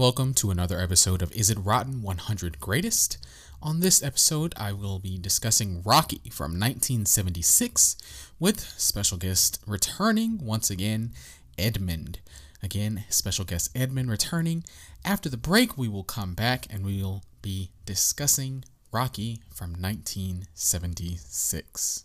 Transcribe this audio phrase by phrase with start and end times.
[0.00, 3.18] Welcome to another episode of Is It Rotten 100 Greatest?
[3.62, 7.98] On this episode, I will be discussing Rocky from 1976
[8.38, 11.12] with special guest returning once again,
[11.58, 12.20] Edmund.
[12.62, 14.64] Again, special guest Edmund returning.
[15.04, 22.04] After the break, we will come back and we will be discussing Rocky from 1976.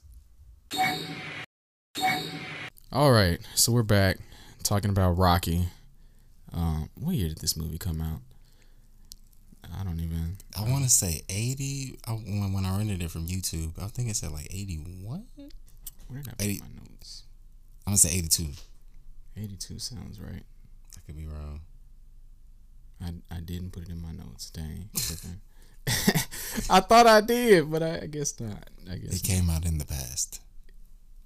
[2.91, 4.17] All right, so we're back
[4.63, 5.69] talking about Rocky.
[6.55, 8.21] Um, what year did this movie come out?
[9.77, 10.37] I don't even.
[10.57, 11.99] I want to say 80.
[12.07, 15.25] I, when, when I rented it from YouTube, I think it said like 81.
[16.07, 17.23] Where did I put my notes?
[17.85, 18.47] I'm to say 82.
[19.37, 20.43] 82 sounds right.
[20.97, 21.61] I could be wrong.
[23.03, 24.49] I, I didn't put it in my notes.
[24.49, 24.89] Dang.
[26.69, 28.69] I thought I did, but I, I guess not.
[28.89, 30.41] I guess It came out in the past.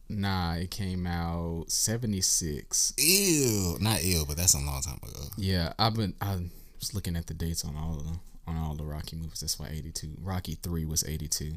[0.09, 2.93] Nah, it came out 76.
[2.97, 3.77] Ew.
[3.79, 5.27] Not ill, but that's a long time ago.
[5.38, 6.38] Yeah, I've been I
[6.79, 9.41] was looking at the dates on all of them, on all the Rocky movies.
[9.41, 10.17] That's why 82.
[10.19, 11.53] Rocky 3 was 82.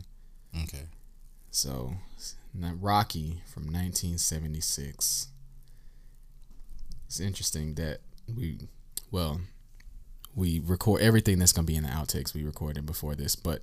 [0.65, 0.83] Okay.
[1.51, 1.95] So,
[2.53, 5.29] now Rocky from 1976.
[7.07, 8.01] It's interesting that
[8.35, 8.59] we
[9.11, 9.41] well,
[10.35, 13.63] we record everything that's going to be in the outtakes we recorded before this, but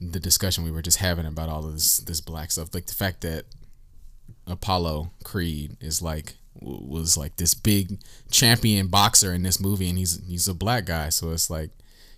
[0.00, 2.94] the discussion we were just having about all of this this black stuff, like the
[2.94, 3.44] fact that
[4.46, 7.98] Apollo Creed is like was like this big
[8.30, 11.70] champion boxer in this movie, and he's he's a black guy, so it's like,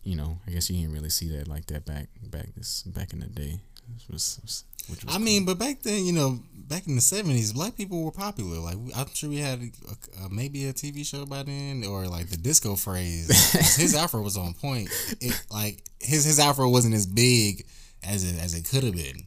[0.05, 3.13] you know, I guess you didn't really see that like that back back this back
[3.13, 3.61] in the day.
[3.95, 7.01] Which was, was- which was I mean, but back then, you know, back in the
[7.01, 8.59] 70s, black people were popular.
[8.59, 12.29] Like, I'm sure we had a, a, maybe a TV show by then, or like
[12.29, 13.29] the disco phrase.
[13.77, 14.89] his afro was on point.
[15.21, 17.65] It, like, his, his afro wasn't as big
[18.05, 19.27] as it, as it could have been,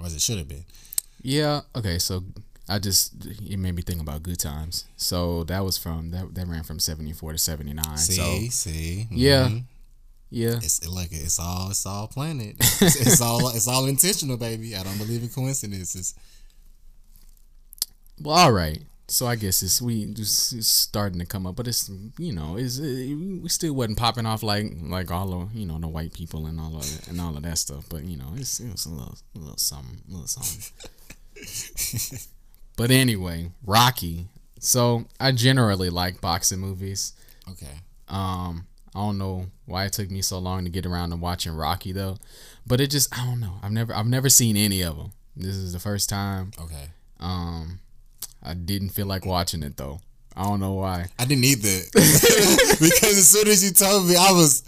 [0.00, 0.64] or as it should have been.
[1.26, 1.62] Yeah.
[1.74, 1.98] Okay.
[1.98, 2.22] So
[2.68, 4.84] I just it made me think about Good Times.
[4.96, 7.98] So that was from that that ran from seventy four to seventy nine.
[7.98, 9.64] See, So see, yeah, mhm.
[10.30, 10.56] yeah.
[10.56, 12.42] It's it, like it's all it's all planned.
[12.42, 14.76] It's, it's all it's all intentional, baby.
[14.76, 16.14] I don't believe in coincidences.
[18.22, 18.80] Well, all right.
[19.08, 22.56] So I guess it's we just it's starting to come up, but it's you know
[22.56, 26.46] is we still wasn't popping off like like all of you know the white people
[26.46, 27.84] and all of and all of that stuff.
[27.88, 30.62] But you know it's it was a little a little something a little something.
[32.76, 34.28] but anyway, Rocky.
[34.58, 37.12] So I generally like boxing movies.
[37.50, 37.80] Okay.
[38.08, 41.52] Um, I don't know why it took me so long to get around to watching
[41.52, 42.16] Rocky though,
[42.66, 43.54] but it just I don't know.
[43.62, 45.12] I've never I've never seen any of them.
[45.36, 46.50] This is the first time.
[46.58, 46.88] Okay.
[47.20, 47.80] Um,
[48.42, 50.00] I didn't feel like watching it though.
[50.34, 51.06] I don't know why.
[51.18, 54.62] I didn't either because as soon as you told me, I was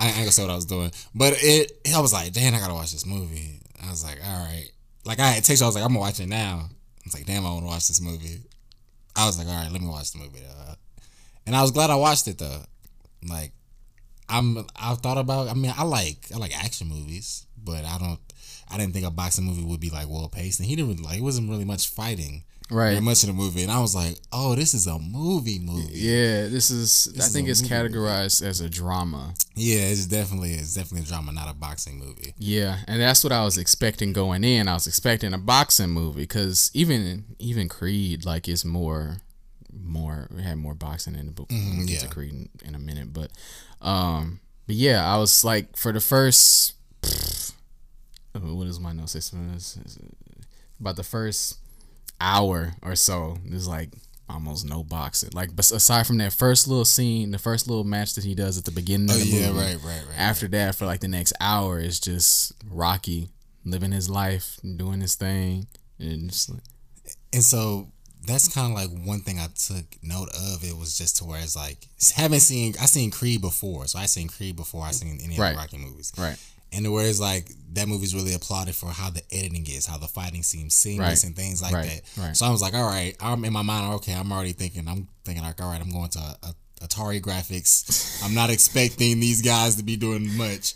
[0.00, 2.58] I ain't gonna say what I was doing, but it I was like, damn, I
[2.58, 3.60] gotta watch this movie.
[3.84, 4.70] I was like, all right.
[5.04, 6.68] Like I had text I was like, I'm gonna watch it now.
[6.68, 8.40] I was like, damn, I want to watch this movie.
[9.16, 10.44] I was like, all right, let me watch the movie.
[10.44, 10.74] Uh,
[11.46, 12.62] and I was glad I watched it though.
[13.28, 13.52] Like,
[14.28, 15.48] I'm I thought about.
[15.48, 18.20] I mean, I like I like action movies, but I don't.
[18.70, 21.02] I didn't think a boxing movie would be like well paced, and he didn't really,
[21.02, 21.18] like.
[21.18, 22.90] It wasn't really much fighting Right.
[22.90, 25.88] very much in the movie, and I was like, oh, this is a movie movie.
[26.00, 27.08] Yeah, this is.
[27.18, 27.74] I is think it's movie.
[27.74, 29.32] categorized as a drama.
[29.54, 32.34] Yeah, it's definitely it's definitely a drama, not a boxing movie.
[32.36, 34.68] Yeah, and that's what I was expecting going in.
[34.68, 39.22] I was expecting a boxing movie because even even Creed like is more
[39.72, 41.46] more it had more boxing in the book.
[41.50, 42.12] we'll get to yeah.
[42.12, 43.30] Creed in, in a minute, but
[43.80, 46.74] um, but yeah, I was like for the first.
[47.02, 47.08] uh,
[48.34, 49.14] what is my notes?
[49.14, 49.98] It's- it's- it's
[50.80, 51.56] About the first
[52.20, 53.90] hour or so, there's like
[54.28, 55.30] almost no boxing.
[55.32, 58.58] Like, but aside from that first little scene, the first little match that he does
[58.58, 60.18] at the beginning of Oh the yeah, movie, right, right, right.
[60.18, 63.28] after that for like the next hour is just Rocky
[63.64, 65.66] living his life, doing his thing,
[65.98, 66.62] and just like,
[67.32, 67.90] And so
[68.26, 70.62] that's kind of like one thing I took note of.
[70.62, 71.78] It was just to where it's like
[72.14, 75.40] haven't seen I seen Creed before, so I seen Creed before I seen any of
[75.40, 75.52] Right.
[75.52, 76.12] the Rocky movies.
[76.18, 76.38] right,
[76.72, 80.06] And where it's like that movie's really applauded for how the editing is, how the
[80.08, 81.24] fighting seems seamless Right.
[81.24, 82.02] and things like Right.
[82.16, 82.22] that.
[82.22, 82.36] Right.
[82.36, 83.92] So I was like, all right, I'm in my mind.
[83.94, 84.86] Okay, I'm already thinking.
[84.88, 88.22] I'm thinking like, all right, I'm going to a, Atari graphics.
[88.24, 90.74] I'm not expecting these guys to be doing much.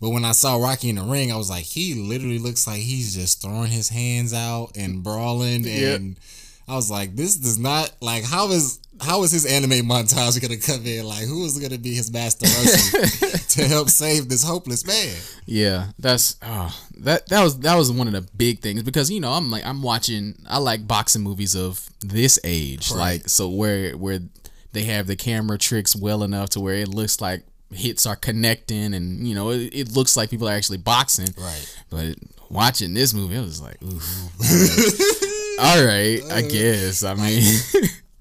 [0.00, 2.80] But when I saw Rocky in the ring, I was like, he literally looks like
[2.80, 5.64] he's just throwing his hands out and brawling.
[5.64, 6.00] Yep.
[6.68, 10.56] I was like, this does not like how is how is his anime montage gonna
[10.56, 11.04] come in?
[11.04, 12.46] Like, who is gonna be his master
[13.48, 15.16] to help save this hopeless man?
[15.46, 15.88] yeah.
[15.98, 19.32] That's oh, that that was that was one of the big things because you know
[19.32, 22.98] I'm like I'm watching I like boxing movies of this age, Right.
[22.98, 24.20] like so where where
[24.72, 28.94] they have the camera tricks well enough to where it looks like hits are connecting
[28.94, 31.76] and you know it, it looks like people are actually boxing Right.
[31.90, 32.14] but
[32.48, 34.30] watching this movie, I was like, oof.
[35.58, 37.04] All right, I guess.
[37.04, 37.42] I mean,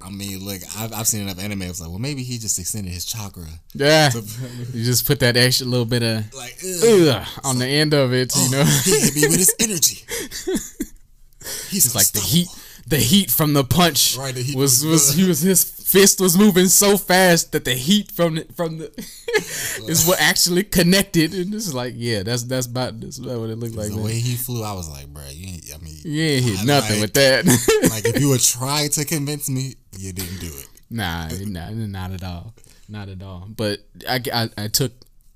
[0.02, 1.64] I mean, look, I've, I've seen enough anime.
[1.64, 3.46] It's like, well, maybe he just extended his chakra.
[3.74, 4.12] Yeah,
[4.74, 8.36] you just put that extra little bit of Like, ugh, on the end of it,
[8.36, 8.64] you oh, know.
[8.84, 10.06] he hit me with his energy.
[11.70, 12.48] He's It's like the heat,
[12.88, 15.62] the heat from the punch Right, the heat was from- was he was his
[15.94, 18.88] fist was moving so fast that the heat from the from the
[19.88, 23.58] is what actually connected, and is like, yeah, that's that's about that's about what it
[23.58, 23.90] looked like.
[23.90, 24.04] The man.
[24.06, 27.02] way he flew, I was like, bro, you I mean, You ain't hit nothing like-
[27.02, 27.46] with that.
[27.92, 30.68] like if you would try to convince me, you didn't do it.
[30.90, 32.54] Nah, nah, not at all,
[32.90, 33.48] not at all.
[33.56, 34.92] But I, I, I took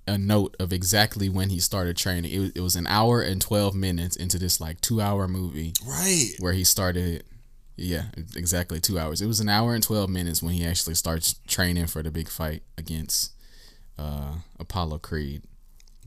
[0.08, 2.32] a note of exactly when he started training.
[2.32, 5.74] It was, it was an hour and twelve minutes into this like two hour movie
[5.86, 6.32] Right.
[6.40, 7.24] where he started.
[7.78, 9.22] Yeah, exactly two hours.
[9.22, 12.28] It was an hour and twelve minutes when he actually starts training for the big
[12.28, 13.34] fight against
[14.00, 15.44] uh, Apollo Creed.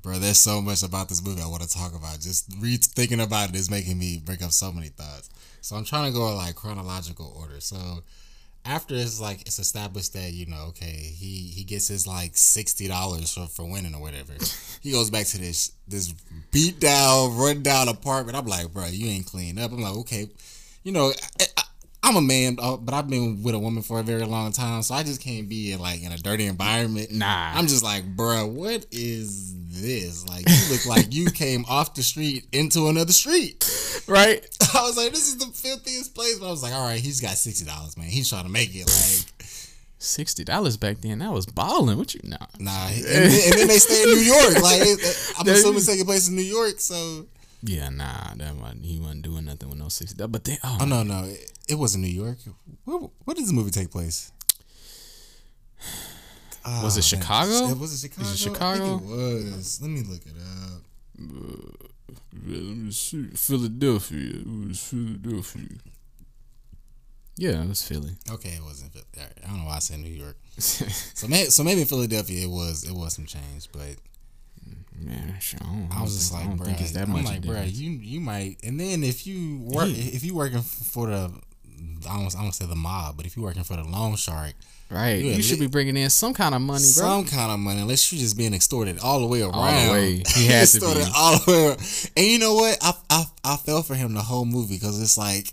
[0.02, 2.20] Bro, there's so much about this movie I want to talk about.
[2.20, 5.30] Just re thinking about it is making me bring up so many thoughts.
[5.60, 7.60] So I'm trying to go in like chronological order.
[7.60, 8.02] So
[8.64, 12.88] after it's like it's established that you know, okay, he he gets his like sixty
[12.88, 14.32] dollars for, for winning or whatever.
[14.80, 16.12] he goes back to this this
[16.50, 18.36] beat down, run down apartment.
[18.36, 19.70] I'm like, bro, you ain't clean up.
[19.70, 20.28] I'm like, okay,
[20.82, 21.12] you know.
[21.40, 21.62] I, I,
[22.02, 24.82] I'm a man, uh, but I've been with a woman for a very long time,
[24.82, 27.12] so I just can't be in like in a dirty environment.
[27.12, 27.52] Nah.
[27.54, 30.26] I'm just like, bruh, what is this?
[30.26, 33.64] Like, you look like you came off the street into another street.
[34.08, 34.44] Right?
[34.74, 36.38] I was like, this is the filthiest place.
[36.38, 38.06] But I was like, all right, he's got sixty dollars, man.
[38.08, 38.86] He's trying to make it.
[38.86, 39.40] Like,
[40.02, 41.18] Sixty dollars back then.
[41.18, 41.98] That was balling.
[41.98, 42.38] What you nah?
[42.58, 42.88] nah.
[42.88, 44.62] And, then, and then they stay in New York.
[44.62, 46.80] Like, it, I'm assuming it's taking place in New York.
[46.80, 47.26] So,
[47.62, 48.34] Yeah, nah.
[48.36, 50.26] That wasn't, he wasn't doing nothing with no sixty.
[50.26, 52.38] But they, oh, oh no, no, it, it wasn't New York.
[52.84, 54.32] Where, where does the movie take place?
[56.64, 57.22] Was it Oh, man.
[57.22, 57.74] Chicago?
[57.74, 58.30] Was it Chicago?
[58.30, 58.96] It Chicago?
[58.96, 59.80] it was.
[59.80, 60.82] Let me look it up.
[62.46, 63.28] Let me see.
[63.34, 64.40] Philadelphia.
[64.40, 65.68] It was Philadelphia.
[67.36, 68.10] Yeah, it was Philly.
[68.30, 68.92] Okay, it wasn't.
[68.92, 70.36] Phil- all right, I don't know why I said New York.
[70.60, 73.96] So maybe, so maybe in Philadelphia it was it was some change, but
[75.00, 77.24] Man, I, don't, I was just think, like, I don't think it's that I'm much.
[77.24, 80.14] like, bro, you you might, and then if you work, Yeah.
[80.14, 81.30] if you working for the,
[82.08, 84.52] I don't, I don't say the mob, but if you working for the loan shark,
[84.90, 85.12] right?
[85.18, 87.04] you You, should le- be bringing in some kind of money, bro.
[87.06, 89.86] some kind of money, unless you're just being extorted all the way around.
[89.86, 90.22] the way.
[90.34, 91.10] He had to extorted be.
[91.16, 91.66] all the way.
[91.68, 92.10] Around.
[92.16, 92.76] And you know what?
[92.82, 95.52] I I I fell for him the whole movie because it's like.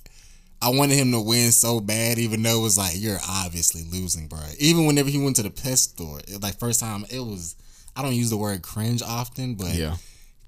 [0.60, 4.28] I wanted him to win so bad, even though it was like you're obviously losing,
[4.28, 4.40] bro.
[4.58, 7.56] Even whenever he went to the pet store, it, like first time, it was.
[7.98, 9.96] I don't use the word cringe often, but yeah.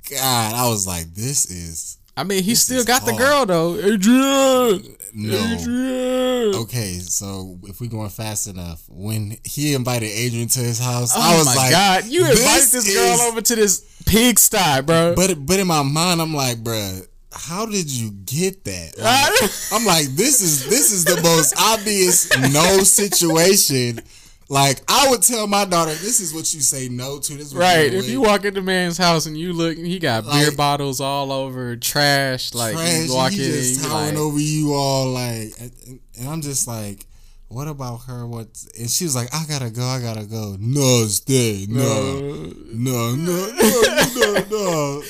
[0.09, 3.75] God, I was like, this is I mean, he still got the girl though.
[3.77, 4.97] Adrian.
[5.13, 5.55] no.
[5.55, 6.55] Adrian.
[6.63, 11.21] Okay, so if we're going fast enough, when he invited Adrian to his house, Oh
[11.21, 12.05] I was my like, god!
[12.05, 15.13] You invited this this, girl is- over to this pigsty, bro.
[15.15, 18.97] But but in my mind, I'm like, bruh, how did you get that?
[18.97, 24.01] Like, I'm like, this is this is the most obvious no situation.
[24.49, 27.33] Like I would tell my daughter, this is what you say no to.
[27.35, 27.91] This is what Right.
[27.93, 31.31] you If you walk into man's house and you look, he got beer bottles all
[31.31, 32.55] over, trash.
[32.55, 36.27] Like trash, you walk he in, just towering like, over you all like, and, and
[36.27, 37.05] I'm just like.
[37.51, 38.27] What about her?
[38.27, 38.47] What?
[38.77, 39.83] And she was like, "I gotta go.
[39.83, 40.55] I gotta go.
[40.59, 41.65] No, stay.
[41.67, 43.81] No, no, no, no,
[44.15, 45.03] no, no."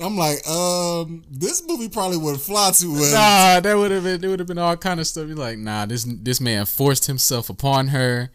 [0.00, 3.12] I'm like, um, this movie probably wouldn't fly too well.
[3.12, 4.24] Nah, that would have been.
[4.24, 5.28] It would have been all kind of stuff.
[5.28, 8.30] You're like, nah, this this man forced himself upon her.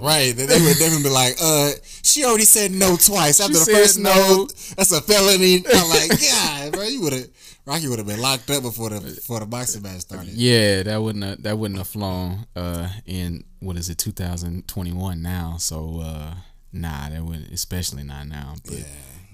[0.00, 0.34] Right.
[0.36, 1.70] They they would definitely be like, uh,
[2.02, 3.40] she already said no twice.
[3.40, 4.46] After the first no, no.
[4.76, 5.64] that's a felony.
[5.74, 7.28] I'm like, yeah, bro, you would have
[7.66, 10.28] Rocky would have been locked up before the before the boxing match started.
[10.32, 12.46] Yeah, that wouldn't have, that wouldn't have flown.
[12.56, 15.56] Uh, in what is it, 2021 now?
[15.58, 16.34] So uh,
[16.72, 18.54] nah, that wouldn't, especially not now.
[18.64, 18.84] But Yeah.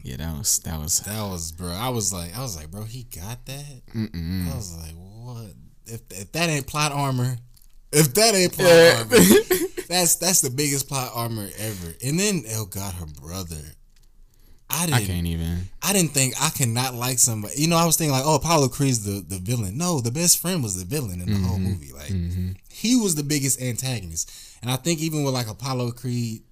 [0.03, 0.99] yeah, that was that was.
[1.01, 1.69] That was bro.
[1.71, 3.83] I was like, I was like, bro, he got that.
[3.95, 4.51] Mm-mm.
[4.53, 5.53] I was like, what?
[5.87, 7.37] If if that ain't plot armor,
[7.93, 8.97] if that ain't plot Yeah.
[8.99, 9.17] armor,
[9.89, 11.95] that's that's the biggest plot armor ever.
[12.05, 13.57] And then Elle got her brother.
[14.71, 15.07] I I didn't.
[15.07, 15.59] can't even.
[15.83, 17.55] I didn't think I cannot like somebody.
[17.61, 19.77] You know, I was thinking like, oh, Apollo Creed's the, the villain.
[19.79, 21.65] No, the best friend was the villain in the whole Mm-hmm.
[21.69, 21.93] movie.
[21.93, 22.13] Like
[22.71, 24.31] he was the biggest antagonist.
[24.63, 26.43] And I think even with like Apollo Creed,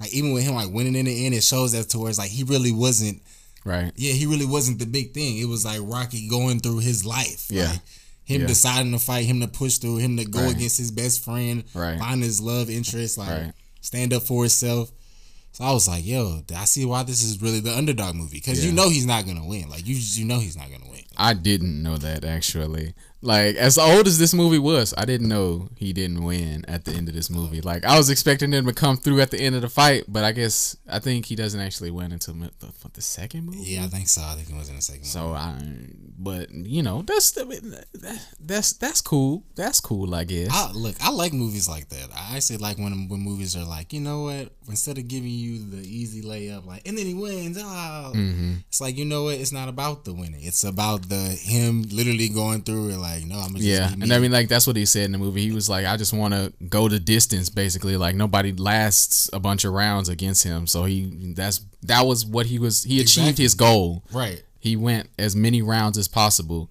[0.00, 2.42] like even with him like winning in the end, it shows that towards like he
[2.44, 3.22] really wasn't.
[3.64, 3.90] Right.
[3.96, 5.38] Yeah, he really wasn't the big thing.
[5.38, 7.46] It was like Rocky going through his life.
[7.48, 7.70] Yeah.
[7.70, 7.80] Like,
[8.26, 8.46] him Yeah.
[8.48, 10.54] deciding to fight, him to push through, him to go Right.
[10.54, 11.98] against his best friend, Right.
[11.98, 13.52] find his love interest, like Right.
[13.80, 14.90] stand up for himself.
[15.52, 18.62] So I was like, yo, I see why this is really the underdog movie because
[18.62, 19.70] you know he's not gonna win.
[19.70, 21.00] Like you, you know he's not gonna win.
[21.16, 22.92] I didn't know that actually.
[23.26, 26.92] Like as old as this movie was, I didn't know he didn't win at the
[26.92, 27.60] end of this movie.
[27.60, 30.22] Like I was expecting him to come through at the end of the fight, but
[30.22, 33.58] I guess I think he doesn't actually win until the, the, the second movie.
[33.62, 34.22] Yeah, I think so.
[34.22, 35.04] I think it was in the second.
[35.04, 35.58] So I,
[36.18, 37.36] but you know, that's
[38.40, 39.42] that's that's cool.
[39.56, 40.50] That's cool, I guess.
[40.52, 42.08] I, look, I like movies like that.
[42.14, 44.52] I actually like when when movies are like, you know what?
[44.68, 47.58] Instead of giving you the easy layup, like, and then he wins.
[47.60, 48.54] Oh, mm-hmm.
[48.68, 49.34] it's like you know what?
[49.34, 50.42] It's not about the winning.
[50.42, 52.98] It's about the him literally going through it.
[52.98, 53.90] Like, no, I'm just yeah.
[53.92, 55.42] And I mean, like that's what he said in the movie.
[55.42, 57.96] He was like, I just want to go the distance, basically.
[57.96, 60.66] Like nobody lasts a bunch of rounds against him.
[60.66, 62.82] So he that's that was what he was.
[62.84, 63.42] He achieved Exactly.
[63.44, 64.02] his goal.
[64.12, 64.42] right.
[64.58, 66.68] He went as many rounds as possible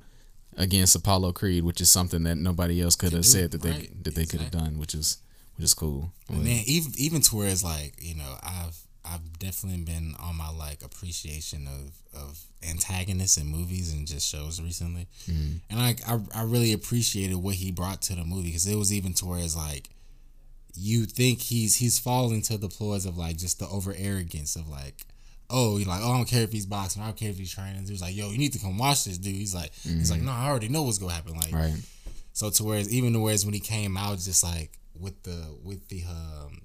[0.57, 4.15] against Apollo Creed, which is something that nobody else could have said that they that
[4.15, 5.17] they could have done, which is
[5.55, 6.11] which is cool.
[6.29, 8.75] Man, even even to where it's like you know I've
[9.07, 14.62] I've definitely been on my like appreciation of of antagonists in movies and just shows
[14.62, 15.57] recently, Mm-hmm.
[15.69, 18.91] and like I I really appreciated what he brought to the movie because it was
[18.93, 19.89] even to where it's like
[20.77, 24.67] you think he's he's falling to the ploys of like just the over arrogance of
[24.67, 25.05] like.
[25.47, 27.03] Oh, you're like, oh, I don't care if he's boxing.
[27.03, 27.85] I don't care if he's training.
[27.88, 29.35] He's like, yo, you need to come watch this, dude.
[29.35, 31.35] He's like, he's like, no, I already know what's gonna happen.
[31.35, 31.75] Like, Right.
[32.33, 35.88] so to whereas even to whereas when he came out, just like with the with
[35.89, 36.62] the um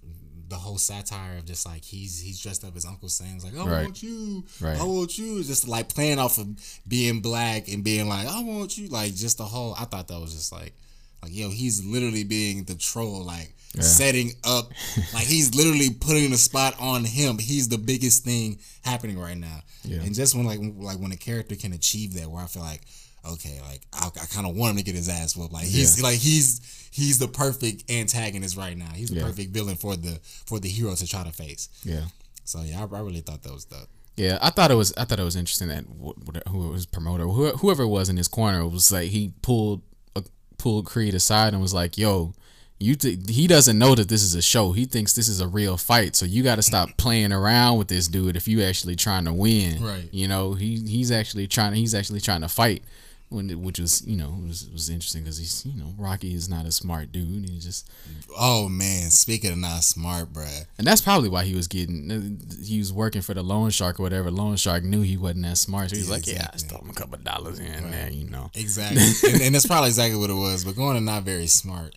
[0.51, 3.65] the whole satire of just like he's he's dressed up as Uncle Sam's like I
[3.67, 3.85] Right.
[3.85, 4.79] want you, Right.
[4.79, 6.49] I want you, just like playing off of
[6.87, 9.75] being black and being like I want you, like just the whole.
[9.79, 10.75] I thought that was just like
[11.23, 14.71] like yo, he's literally being the troll, like setting up,
[15.15, 17.39] like he's literally putting the spot on him.
[17.39, 20.01] He's the biggest thing happening right now, Yeah.
[20.03, 22.81] and just when like like when a character can achieve that, where I feel like
[23.25, 25.53] okay, like I, I kind of want him to get his ass whooped.
[25.53, 26.05] Like he's Yeah.
[26.09, 28.91] like he's he's the perfect antagonist right now.
[28.95, 29.25] He's the Yeah.
[29.27, 31.69] perfect villain for the for the hero to try to face.
[31.85, 32.05] Yeah.
[32.45, 33.89] So yeah, I, I really thought that was dope.
[34.17, 34.93] Yeah, I thought it was.
[34.97, 38.17] I thought it was interesting that wh- wh- who was promoter, whoever it was in
[38.17, 39.83] his corner, was like he pulled
[40.17, 40.23] a,
[40.59, 42.35] pulled Creed aside and was like, "Yo,
[42.79, 44.73] you th- he doesn't know that this is a show.
[44.73, 46.17] He thinks this is a real fight.
[46.17, 49.33] So you got to stop playing around with this dude if you actually trying to
[49.33, 49.83] win.
[49.83, 50.09] Right.
[50.13, 51.75] You know, he he's actually trying.
[51.75, 52.83] He's actually trying to fight."
[53.31, 56.67] When, which was you know was was interesting because he's you know Rocky is not
[56.67, 57.89] a smart dude he just
[58.37, 60.67] Oh man, speaking of not smart, bruh.
[60.79, 62.11] and that's probably why he was getting.
[62.11, 64.31] Uh, he was working for the loan shark or whatever.
[64.33, 66.69] Loan shark knew he wasn't that smart, so he's Yeah, like, "Yeah, I exactly.
[66.71, 69.89] throw him a couple of dollars in there, you know." Exactly, and, and that's probably
[69.91, 70.65] exactly what it was.
[70.65, 71.95] But going to not very smart.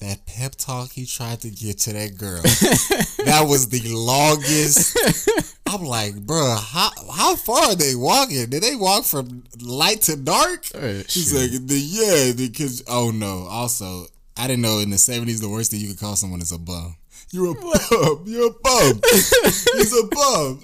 [0.00, 2.40] That pep talk he tried to get to that girl,
[3.24, 4.96] that was the longest.
[5.66, 8.48] I'm like, bruh, how how far are they walking?
[8.48, 10.66] Did they walk from light to dark?
[10.66, 11.52] He's shit.
[11.52, 13.48] like, the, yeah, because oh no.
[13.50, 16.52] Also, I didn't know in the '70s the worst thing you could call someone is
[16.52, 16.94] a bum.
[17.32, 18.22] You're a bum.
[18.24, 19.00] You're a bum.
[19.12, 20.62] He's a bum.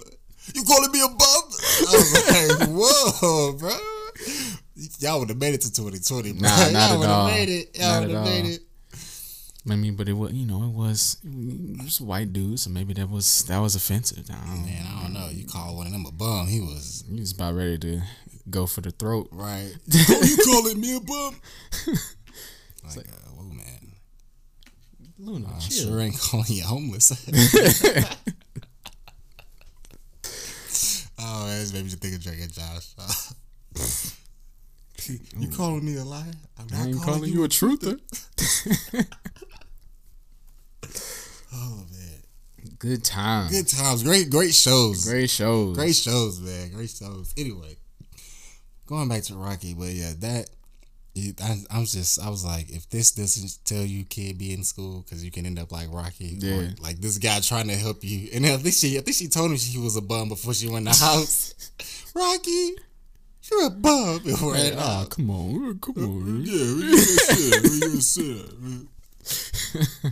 [0.54, 1.18] You calling me a bum?
[1.18, 3.76] I was like, whoa, bro.
[5.00, 6.40] Y'all would have made it to 2020, bro.
[6.48, 7.78] Nah, not Y'all would have made it.
[7.78, 8.50] Y'all would have made all.
[8.50, 8.60] it.
[9.70, 12.68] I mean, but it was, you know, it was, it was a white dude, so
[12.68, 14.26] maybe that was that was offensive.
[14.30, 14.66] I don't know.
[14.66, 15.28] Man, I don't know.
[15.30, 16.48] You call one of them a bum.
[16.48, 18.02] He was He was about ready to
[18.50, 19.28] go for the throat.
[19.32, 19.74] right.
[19.86, 21.40] you calling me a bum?
[22.84, 23.92] like, uh, whoa, man.
[25.18, 25.88] Luna, I chill.
[25.88, 27.10] sure ain't calling you homeless.
[31.18, 32.92] oh, made me just think of Drake Josh.
[35.38, 36.32] you calling me a liar?
[36.58, 37.98] I'm I ain't calling you a truther.
[41.54, 42.22] Oh man,
[42.78, 43.50] Good times.
[43.52, 45.76] good times, great, great shows, Great shows.
[45.76, 47.32] great shows, man, great shows.
[47.36, 47.76] Anyway,
[48.86, 50.48] going back to Rocky, but yeah, that
[51.40, 54.64] I, I was just, I was like, if this doesn't tell you, kid, be in
[54.64, 58.02] school because you can end up like Rocky, or like this guy trying to help
[58.02, 58.30] you.
[58.34, 60.68] And I think she, I think she told him she was a bum before she
[60.68, 61.54] went to the house.
[62.16, 62.70] Rocky,
[63.48, 64.22] you're a bum.
[64.24, 66.42] And like, oh, come on, come on.
[66.44, 66.80] Yeah,
[67.62, 68.50] we good shit.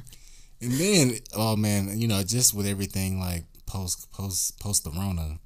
[0.63, 1.03] We good shit.
[1.03, 5.39] and then, oh man, you know, just with everything like post post post the Rona,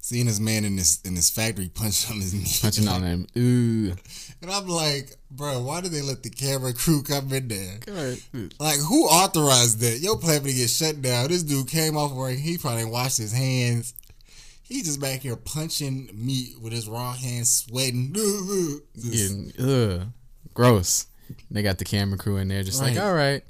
[0.00, 3.26] seeing this man in this in this factory punch on his knee, Punching on him.
[3.36, 3.94] Ooh.
[4.42, 7.78] and I'm like, bro, why did they let the camera crew come in there?
[7.86, 8.18] God.
[8.58, 9.98] Like, who authorized that?
[10.00, 11.28] Your plan to get shut down.
[11.28, 12.36] This dude came off work.
[12.36, 13.94] He probably didn't his hands.
[14.64, 18.12] He just back here punching meat with his raw hands, sweating.
[18.94, 20.06] Getting, ugh.
[20.54, 21.06] Gross.
[21.50, 22.94] They got the camera crew in there, just Right.
[22.94, 23.42] like, all right.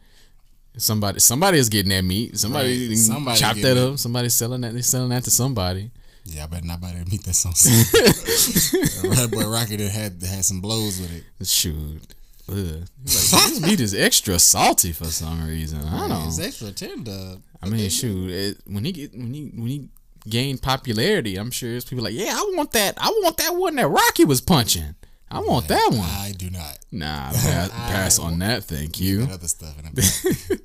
[0.77, 2.39] Somebody, somebody is getting that meat.
[2.39, 2.97] Somebody, Right.
[2.99, 3.79] Somebody chop that it.
[3.79, 3.99] up.
[3.99, 4.73] Somebody's selling that.
[4.73, 5.91] They're selling that to somebody.
[6.25, 9.11] Yeah, I better not buy that meat that's on sale.
[9.11, 11.47] Red Boy Rocket had had some blows with it.
[11.47, 12.01] Shoot.
[12.49, 15.81] Like, this meat is extra salty for some reason.
[15.83, 16.25] I don't know.
[16.27, 17.37] It's extra tender.
[17.63, 18.31] I mean, shoot.
[18.31, 19.89] It, when he get when he when he
[20.29, 22.95] gained popularity, I'm sure it's people like, yeah, I want that.
[23.01, 24.95] I want that one that Rocky was punching.
[25.33, 26.01] I want that one.
[26.01, 26.79] I do not.
[26.93, 28.65] Nah, pass, pass on that.
[28.65, 29.27] Thank you.
[29.31, 29.75] Other stuff.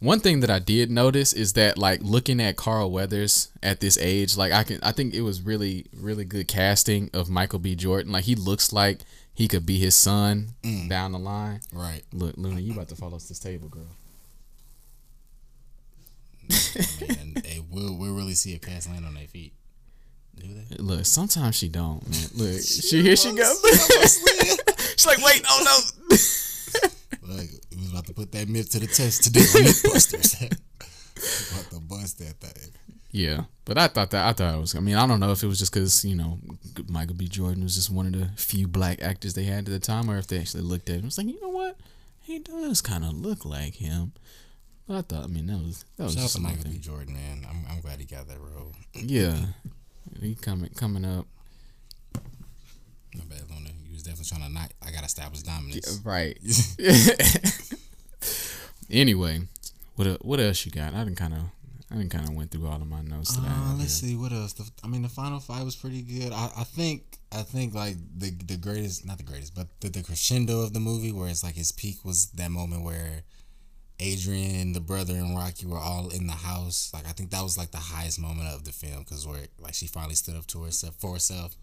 [0.00, 3.98] One thing that I did notice is that like looking at Carl Weathers at this
[3.98, 7.74] age, like I can I think it was really really good casting of Michael B.
[7.74, 8.12] Jordan.
[8.12, 9.00] Like he looks like
[9.32, 10.88] he could be his son mm.
[10.88, 11.60] down the line.
[11.72, 12.02] right.
[12.12, 13.96] Look, Luna, you about to fall off this table, girl.
[17.00, 19.54] Man, they will we'll really see a cast land on their feet.
[20.36, 20.76] Do they?
[20.82, 22.02] Look, sometimes she don't.
[22.08, 22.28] Man.
[22.34, 23.60] Look, she here she goes.
[24.96, 26.16] She's like, wait, oh no.
[27.34, 30.42] Look, we was about to put that myth to the test today on Mythbusters.
[31.52, 32.72] about to bust that thing.
[33.10, 34.74] Yeah, but I thought that I thought it was.
[34.74, 36.38] I mean, I don't know if it was just because you know
[36.88, 37.28] Michael B.
[37.28, 40.18] Jordan was just one of the few black actors they had at the time, or
[40.18, 41.76] if they actually looked at him, was like, you know what,
[42.22, 44.12] he does kind of look like him.
[44.88, 46.78] But I thought, I mean, that was that was Shout out to Michael B.
[46.78, 47.46] Jordan, man.
[47.48, 48.72] I'm, I'm glad he got that role.
[48.94, 49.36] Yeah,
[50.20, 51.26] he coming coming up.
[53.14, 53.70] My bad, Luna.
[53.84, 54.72] You was definitely trying to not.
[54.82, 56.00] I got to establish dominance.
[56.04, 56.38] Right.
[58.90, 59.42] anyway,
[59.96, 60.94] what what else you got?
[60.94, 61.40] I didn't kind of
[61.90, 63.46] I didn't kind of went through all of my notes today.
[63.48, 64.52] Uh, let's see what else.
[64.54, 66.32] The, I mean, the final fight was pretty good.
[66.32, 70.02] I, I think I think like the the greatest, not the greatest, but the, the
[70.02, 73.22] crescendo of the movie, where it's like his peak was that moment where
[74.00, 76.90] Adrian, the brother, and Rocky were all in the house.
[76.92, 79.74] Like I think that was like the highest moment of the film because where like
[79.74, 81.54] she finally stood up to herself for herself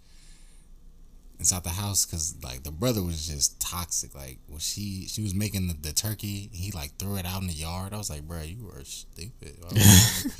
[1.39, 4.15] inside the house because like the brother was just toxic.
[4.15, 7.47] Like when she she was making the, the turkey, he like threw it out in
[7.47, 7.93] the yard.
[7.93, 9.55] I was like, bro, you are stupid.
[9.59, 10.31] Why would you-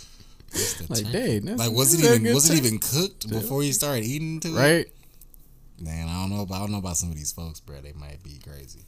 [0.54, 1.12] What's the Like, turkey?
[1.12, 4.50] dang, that's- like was it even was it even cooked before you started eating to
[4.50, 4.56] it?
[4.56, 4.86] right?
[5.80, 7.82] Man, I don't know about I don't know about some of these folks, bro.
[7.82, 8.86] They might be crazy.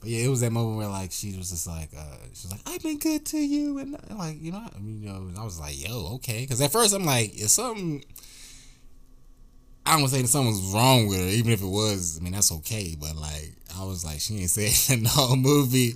[0.00, 2.52] But yeah, it was that moment where like she was just like, uh, she was
[2.52, 5.44] like, "I've been good to you," and like you know, I mean, you know, I
[5.44, 8.02] was like, "Yo, okay," because at first I'm like, "Is something?"
[9.84, 12.18] I don't say that something was wrong with her, even if it was.
[12.18, 12.96] I mean, that's okay.
[12.98, 15.94] But like, I was like, she ain't said in the whole movie.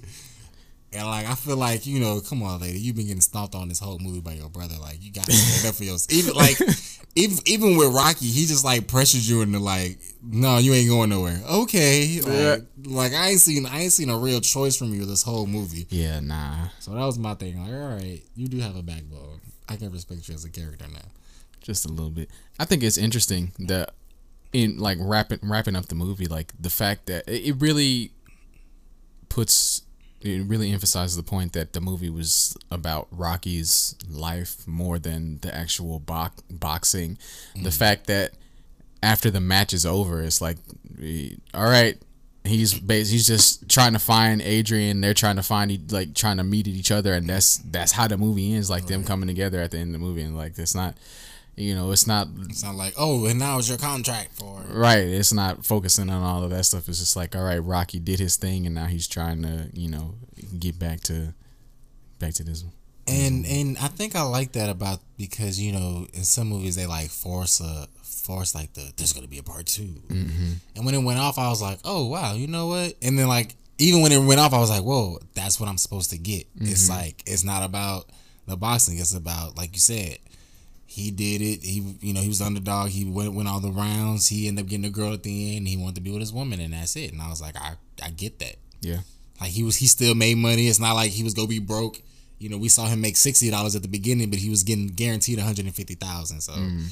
[0.95, 3.69] And like, I feel like you know, come on, lady, you've been getting stomped on
[3.69, 4.75] this whole movie by your brother.
[4.81, 6.13] Like, you got to stand up for yourself.
[6.13, 6.59] Even like,
[7.17, 11.11] even even with Rocky, he just like pressures you into like, no, you ain't going
[11.11, 11.41] nowhere.
[11.51, 12.57] Okay, like, Yeah.
[12.85, 15.87] like I ain't seen I ain't seen a real choice from you this whole movie.
[15.91, 16.69] Yeah, nah.
[16.81, 17.61] So that was my thing.
[17.61, 19.41] Like, all right, you do have a backbone.
[19.69, 21.09] I can respect you as a character now.
[21.63, 22.29] just a little bit.
[22.59, 23.91] I think it's interesting that
[24.53, 28.13] in like wrapping wrapping up the movie, like the fact that it it really
[29.29, 29.83] puts
[30.25, 35.55] it really emphasizes the point that the movie was about Rocky's life more than the
[35.55, 37.19] actual bo- boxing.
[37.53, 37.69] The mm-hmm.
[37.69, 38.33] fact that
[39.03, 40.57] after the match is over, it's like,
[41.53, 41.99] all right,
[42.45, 45.03] he's bas- he's just trying to find Adrian.
[45.03, 48.17] They're trying to find like trying to meet each other, and that's that's how the
[48.17, 48.71] movie ends.
[48.71, 50.97] Like them coming together at the end of the movie, and like it's not,
[51.57, 54.61] you know, it's not It's not like, oh, and now it's your contract for.
[54.69, 54.99] right.
[55.07, 56.89] It's not focusing on all of that stuff.
[56.89, 59.89] It's just like, all right, Rocky did his thing, and now he's trying to, you
[59.89, 60.15] know,
[60.59, 61.33] get back to
[62.19, 62.65] back to this.
[63.07, 66.87] And and I think I like that about because you know in some movies they
[66.87, 70.53] like force a force like the there's gonna be a part 2 Mm-hmm.
[70.77, 73.29] and when it went off I was like oh wow you know what and then
[73.29, 76.19] like even when it went off I was like whoa that's what I'm supposed to
[76.19, 76.93] get it's Mm-hmm.
[76.99, 78.09] like it's not about
[78.47, 80.17] the boxing it's about like you said
[80.95, 84.29] he did it he you know he was underdog he went went all the rounds
[84.29, 86.33] he ended up getting a girl at the end he wanted to be with his
[86.33, 89.01] woman and that's it and I was like I I get that Yeah,
[89.41, 90.69] like he was, he still made money.
[90.69, 92.01] It's not like he was gonna be broke.
[92.39, 94.89] You know, we saw him make sixty dollars at the beginning, but he was getting
[94.89, 96.41] guaranteed one hundred and fifty thousand.
[96.41, 96.87] So, mm.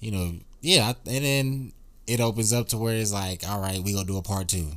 [0.00, 0.92] you know, yeah.
[1.06, 1.72] And then
[2.06, 4.70] it opens up to where it's like, all right, we gonna do a part two.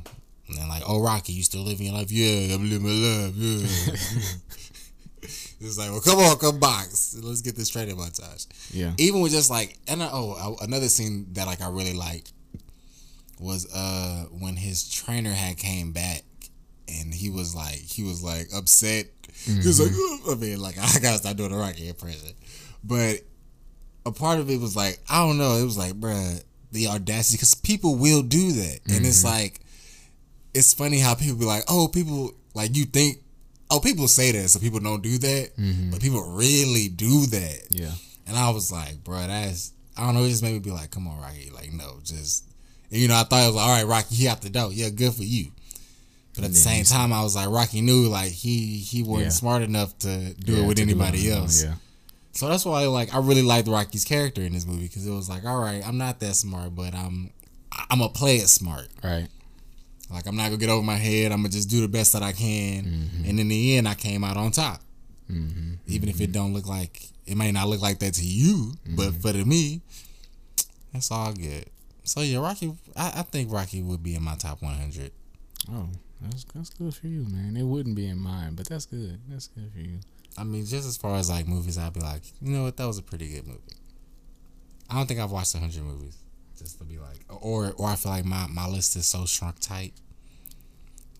[0.48, 2.10] And then like, oh Rocky, you still living your life?
[2.10, 3.34] Yeah, I'm living my life.
[3.36, 3.96] Yeah.
[5.60, 7.16] it's like, well, come on, come box.
[7.20, 8.46] Let's get this training montage.
[8.72, 11.94] Yeah, even with just like and I, oh I- another scene that like I really
[11.94, 12.32] liked
[13.40, 16.22] was uh when his trainer had came back
[16.88, 19.06] and he was like he was like upset.
[19.44, 22.32] He was like "Ugh." I mean like I gotta start doing the Rocky impression.
[22.82, 23.20] But
[24.06, 25.56] a part of it was like I don't know.
[25.56, 26.42] It was like bruh
[26.72, 28.80] the audacity because people will do that.
[28.88, 29.60] And it's like
[30.54, 33.18] it's funny how people be like oh people like you think
[33.70, 35.50] oh people say that so people don't do that
[35.90, 37.90] but people really do that yeah.
[38.26, 40.22] and I was like, bro, that's I don't know.
[40.24, 41.50] It just made me be like, come on, Rocky.
[41.52, 42.44] Like, no, just
[42.90, 44.70] and, you know, I thought it was like, all right, Rocky, he out the door.
[44.72, 45.46] Yeah, good for you.
[46.36, 49.30] But at the same time, I was like, Rocky knew like he he wasn't Yeah.
[49.30, 51.64] smart enough to do Yeah, it with anybody else.
[51.64, 51.74] Yeah,
[52.32, 55.28] So that's why like I really liked Rocky's character in this movie because it was
[55.28, 57.30] like, all right, I'm not that smart, but I'm
[57.90, 58.86] I'm gonna play it smart.
[59.02, 59.26] right.
[60.10, 61.32] Like I'm not gonna get over my head.
[61.32, 62.84] I'm gonna just do the best that I can.
[62.84, 63.28] Mm-hmm.
[63.28, 64.80] And in the end, I came out on top.
[65.28, 66.32] And even if it mm-hmm.
[66.32, 69.20] don't look like it may not look like that to you, but mm-hmm.
[69.20, 69.82] for to me,
[70.92, 71.66] that's all good.
[72.04, 72.74] So yeah, Rocky.
[72.96, 75.12] I, I think Rocky would be in my top 100.
[75.70, 75.88] Oh,
[76.22, 77.56] that's that's good for you, man.
[77.56, 79.20] It wouldn't be in mine, but that's good.
[79.28, 79.98] That's good for you.
[80.38, 82.86] I mean, just as far as like movies, I'd be like, you know what, that
[82.86, 83.60] was a pretty good movie.
[84.88, 86.16] I don't think I've watched 100 movies
[86.58, 89.60] just to be like, or or I feel like my my list is so shrunk
[89.60, 89.94] tight.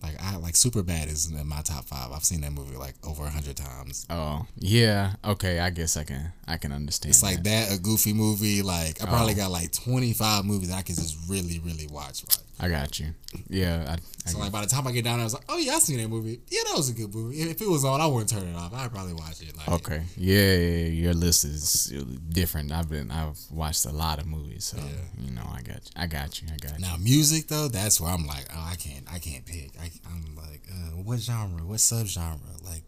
[0.01, 2.11] Like I like Superbad is in my top five.
[2.13, 4.05] I've seen that movie like over a hundred times.
[4.09, 5.13] Oh, yeah.
[5.25, 7.09] Okay, I guess I can I can understand.
[7.13, 7.69] It's like that.
[7.69, 8.61] that, a goofy movie.
[8.61, 9.37] Like I probably oh.
[9.37, 12.23] got like twenty five movies that I can just really, really watch.
[12.23, 12.37] Right.
[12.61, 13.13] I got you.
[13.47, 15.45] Yeah, I, I So like by the time I get down there, I was like,
[15.47, 16.41] oh yeah, I seen that movie.
[16.49, 17.37] Yeah, that was a good movie.
[17.41, 18.73] If it was on, I wouldn't turn it off.
[18.73, 19.55] I'd probably watch it.
[19.55, 20.01] Like Okay.
[20.17, 21.93] Yeah, yeah, yeah, your list is
[22.29, 22.71] different.
[22.71, 24.77] I've been I've watched a lot of movies, so
[25.17, 25.91] you know I got you.
[25.95, 26.47] I got you.
[26.53, 26.85] I got you.
[26.85, 29.71] Now music though, that's where I'm like, oh, I can't, I can't pick.
[29.79, 32.39] I, I'm like, uh, what genre, what subgenre?
[32.65, 32.83] Like,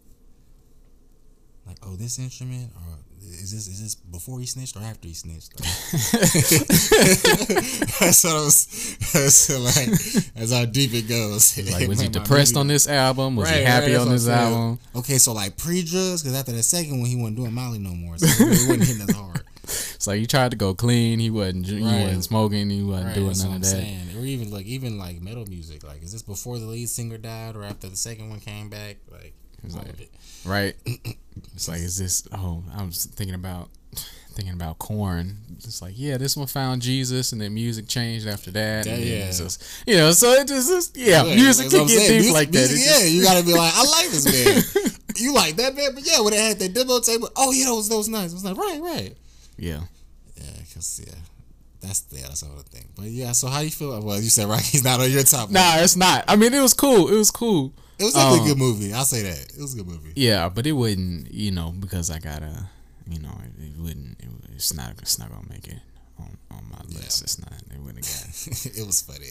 [1.66, 5.14] like, oh, this instrument, or is this is this before he snitched or after he
[5.14, 5.56] snitched?
[8.00, 8.96] that's what I was.
[9.12, 11.56] That's like, that's how deep it goes.
[11.72, 13.36] Like, was he depressed on this album?
[13.36, 14.78] Was he happy right, on this album?
[14.96, 18.18] Okay, so like pre-drugs, because after that second one, he wasn't doing Molly no more,
[18.18, 19.42] so it wasn't hitting as hard.
[19.64, 21.20] It's like he tried to go clean.
[21.20, 21.66] He wasn't.
[21.66, 22.02] He Right.
[22.02, 22.68] wasn't smoking.
[22.68, 23.82] He wasn't Right, doing that's none what of I'm that.
[23.84, 24.16] saying.
[24.18, 25.84] Or even like even like metal music.
[25.84, 28.96] Like, is this before the lead singer died or after the second one came back?
[29.10, 30.10] Like, It's all like- it.
[30.44, 30.74] right?
[31.54, 32.26] It's like, is this?
[32.32, 33.68] Oh, I was thinking about
[34.34, 35.36] thinking about Korn.
[35.58, 38.86] It's like, yeah, this one found Jesus, and then music changed after that.
[38.86, 39.30] Yeah, and yeah.
[39.30, 42.50] just- you know, so it just, it's- yeah, Yeah, music can get deep Music- like
[42.52, 42.58] that.
[42.58, 44.92] music, It yeah, just- you gotta be like, I like this man.
[45.16, 47.74] you like that man, but yeah, when they had that demo table, oh yeah, that
[47.74, 48.30] was that was nice.
[48.30, 49.14] I was like, right, right.
[49.58, 49.80] yeah.
[50.36, 50.44] Yeah,
[50.74, 51.14] cause yeah,
[51.82, 52.88] that's yeah, that's another thing.
[52.96, 54.00] But yeah, so how you feel?
[54.02, 55.50] Well, you said Rocky's not on your top.
[55.50, 56.24] Nah, it's not.
[56.26, 57.08] I mean, it was cool.
[57.08, 57.74] It was cool.
[58.02, 58.92] It was definitely um, a good movie.
[58.92, 60.12] I'll say that it was a good movie.
[60.16, 62.66] Yeah, but it wouldn't, you know, because I gotta,
[63.08, 64.18] you know, it, it wouldn't.
[64.18, 64.90] It, it's not.
[64.98, 65.78] It's not gonna make it
[66.18, 67.22] on, on my list.
[67.22, 67.52] It's not.
[67.72, 68.66] It wouldn't got.
[68.76, 69.26] it was funny.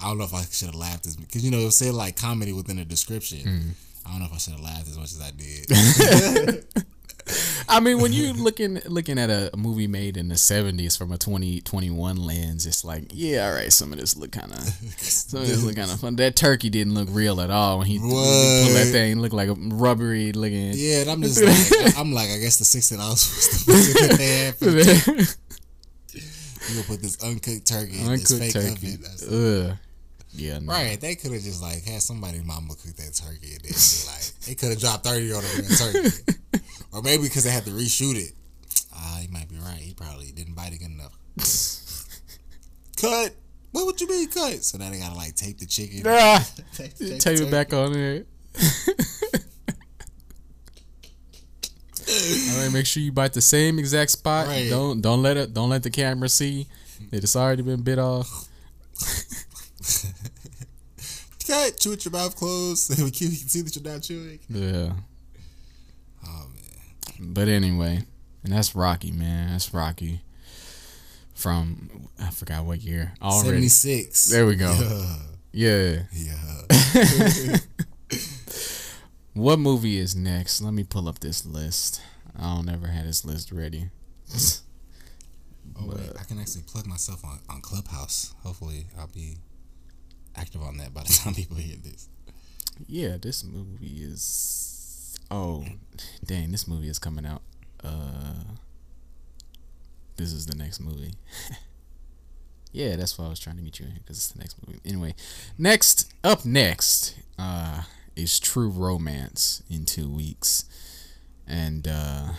[0.00, 2.16] I don't know if I should have laughed as because you know it said like
[2.16, 3.38] comedy within the description.
[3.38, 3.70] Mm.
[4.06, 6.64] I don't know if I should have laughed as much as I did.
[7.68, 11.16] I mean, when you looking looking at a movie made in the seventies from a
[11.18, 14.58] twenty twenty one lens, it's like, yeah, all right, some of this look kind of,
[14.98, 16.16] some of this look kind of fun.
[16.16, 19.20] That turkey didn't look real at all when he, pulled that thing.
[19.20, 20.72] Looked like a rubbery looking.
[20.74, 21.42] yeah, and I'm just
[21.82, 24.54] like, I'm like, I guess the sixty dollars was that they had.
[24.56, 24.66] For,
[26.68, 28.94] you gonna put this uncooked turkey in this Uncooked fake turkey.
[28.94, 29.70] oven?
[29.70, 29.76] Ugh.
[30.36, 30.58] Yeah.
[30.58, 30.72] No.
[30.72, 33.72] Right, they could have just like had somebody mama cook that turkey and then
[34.06, 36.60] like they could have dropped thirty on the turkey,
[36.92, 38.32] or maybe because they had to reshoot it.
[38.94, 39.78] Ah, you might be right.
[39.78, 41.16] He probably didn't bite it good enough.
[43.00, 43.34] cut.
[43.72, 44.64] What would you mean cut?
[44.64, 46.02] So now they gotta like tape the chicken.
[46.06, 46.44] Ah,
[46.74, 48.24] tape, tape tape it back on there.
[52.06, 54.46] All right, make sure you bite the same exact spot.
[54.46, 54.68] Right.
[54.68, 56.66] Don't don't let it don't let the camera see
[57.10, 58.48] that it's already been bit off.
[61.54, 61.78] Cut.
[61.78, 62.92] Chew with your mouth closed.
[62.94, 64.38] So we can see that you're not chewing.
[64.48, 64.92] Yeah.
[66.26, 67.32] Oh man.
[67.32, 68.00] But anyway,
[68.42, 69.52] and that's Rocky, man.
[69.52, 70.20] That's Rocky.
[71.34, 73.48] From I forgot what year already.
[73.48, 74.26] Seventy six.
[74.26, 74.72] There we go.
[75.52, 76.02] Yeah.
[76.12, 76.64] Yeah.
[76.94, 77.56] Yeah.
[79.34, 80.62] What movie is next?
[80.62, 82.00] Let me pull up this list.
[82.38, 83.88] I don't ever had this list ready.
[85.76, 88.32] Oh wait, I can actually plug myself on, on Clubhouse.
[88.44, 89.38] Hopefully, I'll be
[90.36, 92.08] active on that by the time people hear this.
[92.86, 95.16] Yeah, this movie is.
[95.30, 95.64] Oh,
[96.24, 96.50] dang!
[96.50, 97.42] This movie is coming out.
[97.82, 98.34] Uh,
[100.16, 101.14] this is the next movie.
[102.72, 104.80] yeah, that's why I was trying to meet you in because it's the next movie.
[104.84, 105.14] Anyway,
[105.56, 107.82] next up next uh,
[108.16, 110.64] is True Romance in two weeks,
[111.46, 112.32] and uh,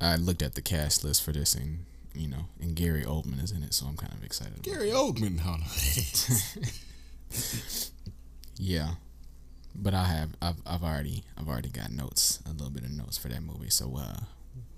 [0.00, 1.84] I looked at the cast list for this, and
[2.16, 4.62] you know, and Gary Oldman is in it, so I'm kind of excited.
[4.62, 5.68] Gary Oldman, hold on.
[8.58, 8.90] Yeah,
[9.74, 13.18] but I have I've I've already I've already got notes a little bit of notes
[13.18, 13.68] for that movie.
[13.70, 14.20] So uh,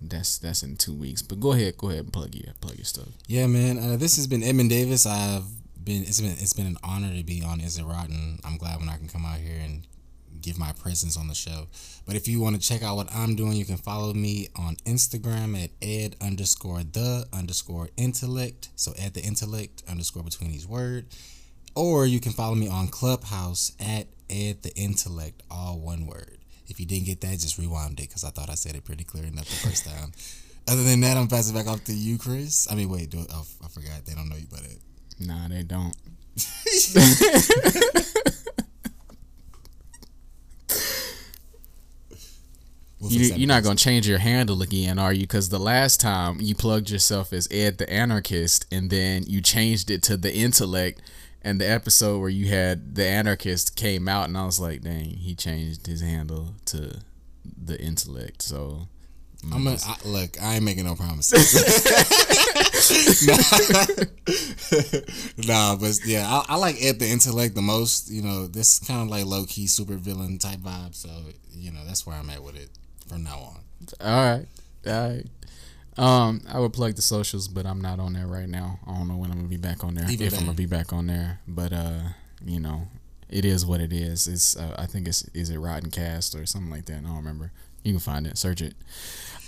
[0.02, 1.22] that's that's in two weeks.
[1.22, 3.08] But go ahead, go ahead and plug your plug your stuff.
[3.28, 3.78] yeah, man.
[3.78, 5.06] Uh, this has been Edmund Davis.
[5.06, 5.44] I've
[5.84, 8.40] been it's been it's been an honor to be on Is It Rotten.
[8.44, 9.86] I'm glad when I can come out here and
[10.42, 11.68] give my presence on the show.
[12.06, 14.76] But if you want to check out what I'm doing, you can follow me on
[14.86, 18.70] Instagram at ed underscore the underscore intellect.
[18.76, 21.06] So add the intellect underscore between each word.
[21.74, 26.38] Or you can follow me on Clubhouse at ed the intellect, all one word.
[26.66, 29.04] If you didn't get that, just rewind it because I thought I said it pretty
[29.04, 30.12] clear enough the first time.
[30.68, 32.70] Other than that, I'm passing back off to you, Chris.
[32.70, 34.04] I mean, wait, do, oh, I forgot.
[34.04, 34.78] They don't know you by that.
[35.18, 35.94] Nah, they don't.
[42.70, 45.20] We'll You, you're not gonna change your handle again, are you?
[45.20, 49.90] Because the last time you plugged yourself as Ed the Anarchist, and then you changed
[49.90, 51.00] it to the Intellect,
[51.42, 55.10] and the episode where you had the Anarchist came out, and I was like, dang,
[55.10, 57.00] he changed his handle to
[57.44, 58.42] the Intellect.
[58.42, 58.88] So
[59.44, 60.42] mm, I'm a, I, look.
[60.42, 61.54] I ain't making no promises.
[65.46, 68.10] nah, but yeah, I, I, like Ed the Intellect the most.
[68.10, 70.96] You know, this kind of like low key super villain type vibe.
[70.96, 71.10] So
[71.52, 72.70] you know, that's where I'm at with it
[73.08, 73.60] from now on.
[74.00, 74.46] All right,
[74.86, 75.24] all right.
[75.98, 78.78] Um, I would plug the socials, but I'm not on there right now.
[78.86, 80.04] I don't know when I'm gonna be back on there.
[80.08, 80.40] Even if better.
[80.40, 82.00] I'm gonna be back on there, but uh,
[82.44, 82.86] you know,
[83.28, 84.28] it is what it is.
[84.28, 86.98] It's uh, I think it's is it Rotten Cast or something like that.
[86.98, 87.50] I don't remember.
[87.82, 88.38] You can find it.
[88.38, 88.74] Search it.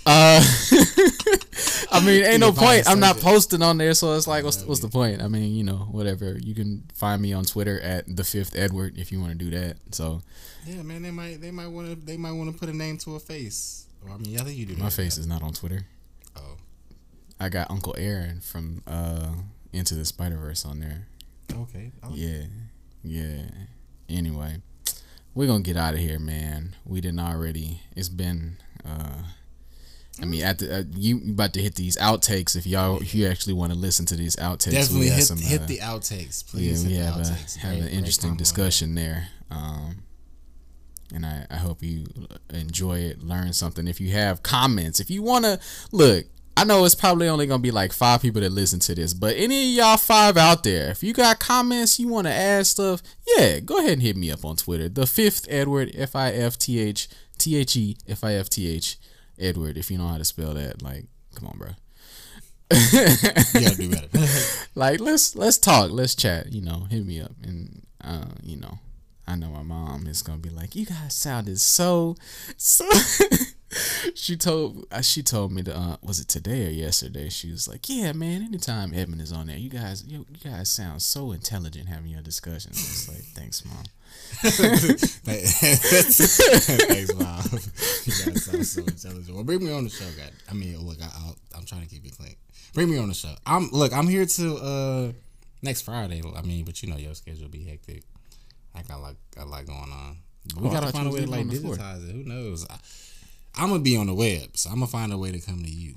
[0.05, 0.43] Uh,
[1.91, 2.89] I mean, ain't no point.
[2.89, 5.21] I'm not posting on there, so it's like, what's what's the point?
[5.21, 6.37] I mean, you know, whatever.
[6.39, 9.51] You can find me on Twitter at the Fifth Edward if you want to do
[9.51, 9.77] that.
[9.91, 10.21] So,
[10.65, 12.97] yeah, man, they might they might want to they might want to put a name
[12.99, 13.85] to a face.
[14.03, 14.75] Or I mean, I think you do.
[14.75, 15.85] My face is not on Twitter.
[16.35, 16.57] Oh,
[17.39, 19.33] I got Uncle Aaron from uh
[19.73, 21.07] Into the Spider Verse on there.
[21.53, 21.91] Okay.
[22.01, 22.43] Like yeah,
[23.03, 23.43] yeah.
[24.09, 24.57] Anyway,
[25.35, 26.75] we're gonna get out of here, man.
[26.85, 27.81] We didn't already.
[27.95, 28.57] It's been.
[28.83, 29.23] uh
[30.21, 33.27] I mean, at the uh, you about to hit these outtakes if y'all if you
[33.27, 34.71] actually want to listen to these outtakes.
[34.71, 36.85] Definitely hit, some, hit uh, the outtakes, please.
[36.85, 40.03] Yeah, we have, a, have an interesting discussion there, um,
[41.13, 42.05] and I, I hope you
[42.51, 43.87] enjoy it, learn something.
[43.87, 45.59] If you have comments, if you want to
[45.91, 49.15] look, I know it's probably only gonna be like five people that listen to this,
[49.15, 52.67] but any of y'all five out there, if you got comments, you want to add
[52.67, 53.01] stuff,
[53.35, 54.87] yeah, go ahead and hit me up on Twitter.
[54.87, 57.07] The fifth Edward, F I F T H
[57.39, 58.97] T H E F I F T H.
[59.41, 61.69] Edward, if you know how to spell that, like, come on, bro.
[62.71, 64.07] you gotta do better.
[64.75, 66.51] like, let's let's talk, let's chat.
[66.53, 68.79] You know, hit me up, and uh, you know,
[69.27, 72.15] I know my mom is gonna be like, "You guys sounded so
[72.55, 72.87] so."
[74.15, 77.29] she told uh, she told me to uh, was it today or yesterday?
[77.29, 78.43] She was like, "Yeah, man.
[78.43, 82.21] Anytime Edmund is on there, you guys you, you guys sound so intelligent having your
[82.21, 83.83] discussions." It's like, thanks, mom.
[84.41, 85.23] Thanks,
[87.13, 87.43] mom.
[88.05, 89.35] you guys sound so intelligent.
[89.35, 90.33] Well, bring me on the show, guys.
[90.49, 92.35] I mean, look, I, am trying to keep it clean.
[92.73, 93.33] Bring me on the show.
[93.45, 93.93] I'm look.
[93.93, 95.11] I'm here to uh
[95.61, 96.21] next Friday.
[96.35, 98.03] I mean, but you know your schedule be hectic.
[98.75, 100.17] I got like a lot going on.
[100.59, 102.13] we oh, gotta find a way to like digitize it.
[102.13, 102.65] Who knows?
[102.69, 102.77] I,
[103.57, 105.69] am gonna be on the web, so I'm gonna find a way to come to
[105.69, 105.95] you.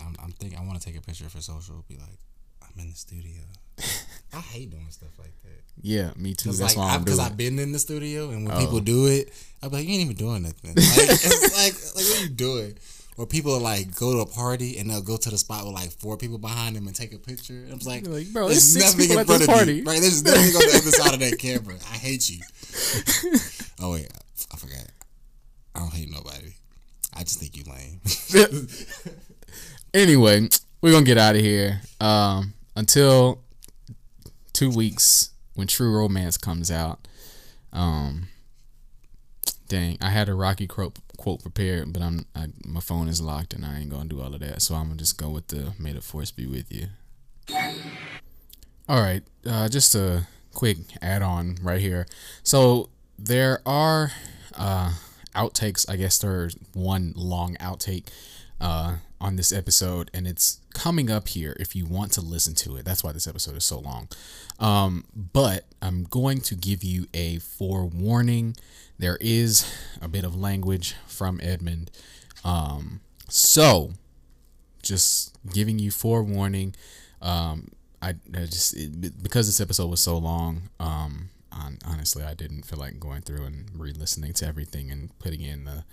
[0.00, 1.84] I'm, I'm thinking I want to take a picture for social.
[1.88, 2.18] Be like,
[2.62, 3.42] I'm in the studio.
[4.34, 5.62] I hate doing stuff like that.
[5.80, 6.50] Yeah, me too.
[6.50, 8.60] That's like, why I'm Because I've been in the studio, and when oh.
[8.60, 10.70] people do it, I'm like, you ain't even doing nothing.
[10.70, 12.78] Like, it's like, like, what are you doing?
[13.16, 15.90] Or people like go to a party and they'll go to the spot with like
[15.90, 17.66] four people behind them and take a picture.
[17.68, 19.72] I'm like, like bro, there's nothing in front of party.
[19.78, 19.84] you.
[19.84, 20.00] Right?
[20.00, 21.74] There's nothing on the other side of that camera.
[21.90, 22.38] I hate you.
[23.80, 24.86] oh wait, I, I forgot.
[25.74, 26.54] I don't hate nobody.
[27.14, 28.00] I just think you lame.
[29.94, 30.48] anyway,
[30.80, 31.80] we're gonna get out of here.
[32.00, 33.42] Um, until
[34.52, 37.06] two weeks when True Romance comes out.
[37.72, 38.28] Um,
[39.68, 43.52] dang, I had a Rocky quote, quote prepared, but I'm I, my phone is locked
[43.52, 44.62] and I ain't gonna do all of that.
[44.62, 46.86] So I'm gonna just go with the "May the Force be with you."
[48.88, 52.06] All right, uh, just a quick add-on right here.
[52.42, 54.12] So there are
[54.54, 54.92] uh,
[55.38, 55.88] outtakes.
[55.88, 58.08] I guess there's one long outtake
[58.60, 62.76] uh, on this episode, and it's coming up here if you want to listen to
[62.76, 62.84] it.
[62.84, 64.08] That's why this episode is so long.
[64.58, 68.56] Um, but I'm going to give you a forewarning.
[68.98, 69.72] There is
[70.02, 71.90] a bit of language from Edmund.
[72.44, 73.92] Um, so,
[74.82, 76.74] just giving you forewarning.
[77.22, 77.68] Um,
[78.00, 80.70] I, I just it, because this episode was so long.
[80.80, 85.40] Um, on, honestly, I didn't feel like going through and re-listening to everything and putting
[85.40, 85.84] in the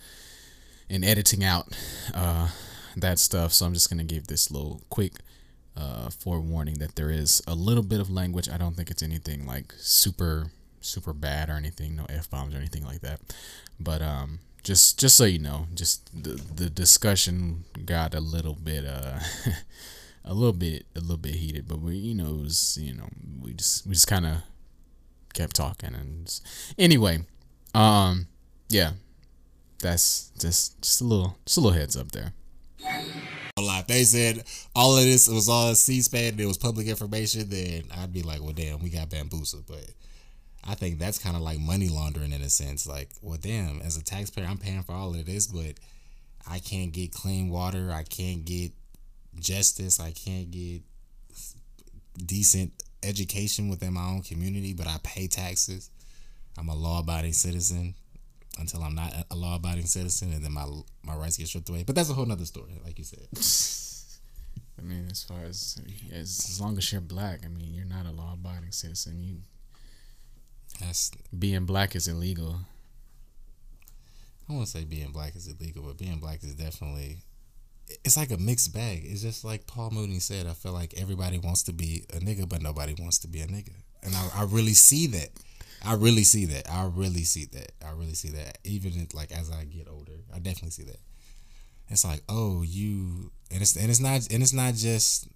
[0.90, 1.76] and editing out
[2.14, 2.50] uh,
[2.96, 3.54] that stuff.
[3.54, 5.14] So I'm just gonna give this little quick
[5.76, 8.50] uh, forewarning that there is a little bit of language.
[8.50, 10.52] I don't think it's anything like super
[10.82, 13.20] super bad or anything, no f bombs or anything like that.
[13.80, 18.86] But um, just just so you know, just the the discussion got a little bit
[18.86, 19.20] uh.
[20.28, 23.08] a little bit a little bit heated but we you know it was you know
[23.42, 24.38] we just we just kind of
[25.36, 26.46] kept talking and just,
[26.78, 27.20] anyway
[27.74, 28.26] um
[28.70, 28.92] yeah
[29.82, 32.34] that's just just a little just a little heads up there
[33.88, 34.44] they said
[34.76, 38.42] all of this was all C-SPAN and it was public information, then I'd be like,
[38.42, 39.66] well, damn, we got bamboozled.
[39.68, 39.86] But
[40.64, 42.88] I think that's kind of like money laundering in a sense.
[42.88, 45.76] Like, well, damn, as a taxpayer, I'm paying for all of this, but
[46.50, 47.92] I can't get clean water.
[47.92, 48.72] I can't get
[49.40, 50.00] justice.
[50.00, 50.82] I can't get
[52.18, 52.72] decent
[53.06, 55.90] education within my own community, but I pay taxes.
[56.58, 57.96] I'm a law abiding citizen.
[58.58, 60.66] until I'm not a law abiding citizen, and then my
[61.04, 61.84] my rights get stripped away.
[61.84, 63.28] But that's a whole nother story, like you said.
[64.80, 65.78] I mean, as far as
[66.12, 69.22] as, as long as you're black, I mean, you're not a law abiding citizen.
[69.22, 69.38] You
[70.80, 72.60] That's being black is illegal.
[74.50, 77.18] I won't say being black is illegal, but being black is definitely
[78.04, 79.04] it's like a mixed bag.
[79.06, 80.48] It's just like Paul Mooney said.
[80.48, 83.48] I feel like everybody wants to be a nigga, but nobody wants to be a
[83.48, 85.30] nigga, and I, I really see that.
[85.86, 86.72] I really see that.
[86.72, 87.72] I really see that.
[87.86, 88.58] I really see that.
[88.64, 91.00] Even in, like as I get older, I definitely see that.
[91.90, 95.28] It's like, oh, you, and it's and it's not and it's not just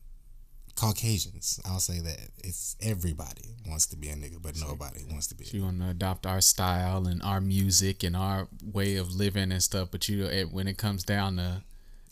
[0.75, 1.59] Caucasians.
[1.65, 5.45] I'll say that it's everybody wants to be a nigga, but nobody wants to be.
[5.51, 9.61] You want to adopt our style and our music and our way of living and
[9.61, 11.61] stuff, but you when it comes down to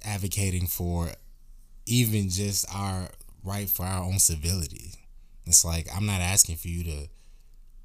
[0.08, 1.10] advocating for
[1.86, 3.10] even just our
[3.44, 4.94] right for our own civility.
[5.46, 7.08] It's like I'm not asking for you to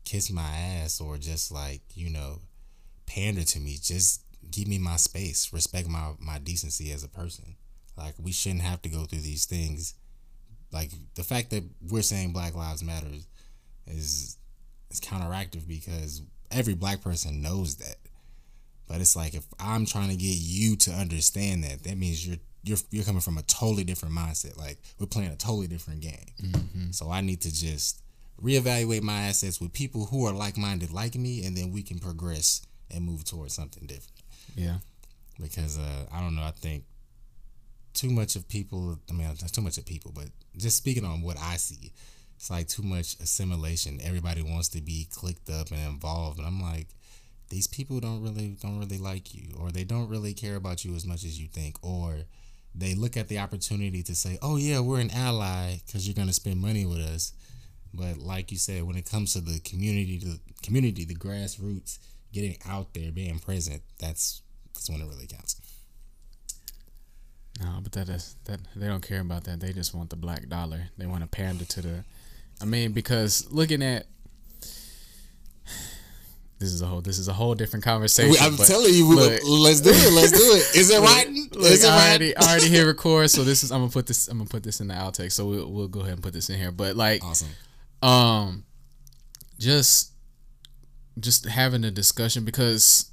[0.05, 2.41] kiss my ass or just like, you know,
[3.07, 3.77] pander to me.
[3.81, 5.53] Just give me my space.
[5.53, 7.57] Respect my my decency as a person.
[7.97, 9.95] Like we shouldn't have to go through these things.
[10.73, 13.09] Like the fact that we're saying Black Lives Matter
[13.87, 14.39] is
[14.91, 17.97] is counteractive because every black person knows that.
[18.89, 22.39] But it's like if I'm trying to get you to understand that, that means you're
[22.65, 24.57] you're you're coming from a totally different mindset.
[24.59, 26.27] Like we're playing a totally different game.
[26.43, 26.91] Mm-hmm.
[26.91, 28.03] So I need to just
[28.43, 31.99] reevaluate my assets with people who are like minded like me, and then we can
[31.99, 34.21] progress and move towards something different.
[34.55, 34.77] yeah,
[35.41, 36.85] Because uh, I don't know, I think
[37.95, 38.99] too much of people.
[39.09, 41.93] I mean, not too much of people, but just speaking on what I see,
[42.37, 44.01] it's like too much assimilation.
[44.03, 46.89] Everybody wants to be clicked up and involved, and I'm like,
[47.53, 50.95] these people don't really don't really like you, or they don't really care about you
[50.95, 52.21] as much as you think, or
[52.75, 56.33] they look at the opportunity to say, "Oh yeah, we're an ally because you're gonna
[56.33, 57.35] spend money with us."
[57.93, 61.99] But like you said, when it comes to the community, the community, the grassroots,
[62.33, 64.41] getting out there, being present, that's
[64.73, 65.61] that's when it really counts.
[67.61, 69.61] no, but that is that they don't care about that.
[69.61, 70.89] They just want the black dollar.
[70.97, 72.05] They want to pander to the.
[72.63, 74.07] I mean, because looking at
[76.63, 78.37] this is a whole this is a whole different conversation.
[78.41, 80.13] I'm telling you, we, look, let's do it.
[80.13, 80.77] Let's do it.
[80.77, 81.27] Is it right?
[81.29, 84.29] Is it I already, I already hit record, so this is I'm gonna put this
[84.29, 85.33] I'm gonna put this in the outtake.
[85.33, 86.71] So we'll we'll go ahead and put this in here.
[86.71, 87.49] But like, Awesome.
[88.03, 88.65] um,
[89.59, 90.13] just
[91.19, 93.11] just having a discussion because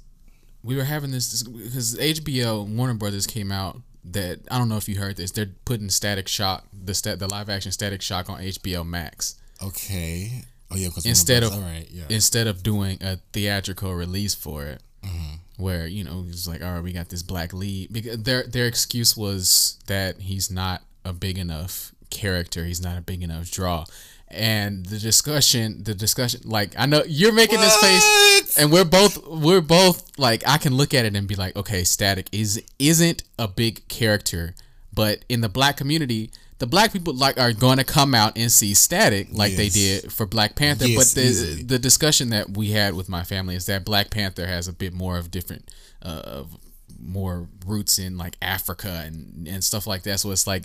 [0.62, 4.88] we were having this because HBO Warner Brothers came out that I don't know if
[4.88, 5.32] you heard this.
[5.32, 10.44] They're putting Static Shock the stat the live action Static Shock on HBO Max Okay.
[10.72, 12.04] Oh yeah, Instead of- right, yeah.
[12.08, 14.82] instead of doing a theatrical release for it.
[15.04, 15.34] Mm-hmm.
[15.56, 17.92] Where you know it's like, all right, we got this black lead.
[17.92, 22.64] Because their their excuse was that he's not a big enough character.
[22.64, 23.84] He's not a big enough draw.
[24.28, 29.18] And the discussion, the discussion, like I know you're making this face, and we're both
[29.26, 33.24] we're both like I can look at it and be like, okay, Static is isn't
[33.38, 34.54] a big character,
[34.94, 38.52] but in the black community, the black people like are going to come out and
[38.52, 40.86] see Static like they did for Black Panther.
[40.86, 41.62] Yes, but the easily.
[41.62, 44.92] the discussion that we had with my family is that Black Panther has a bit
[44.92, 45.70] more of different,
[46.02, 46.56] uh, of
[47.02, 50.20] more roots in like Africa and and stuff like that.
[50.20, 50.64] So it's like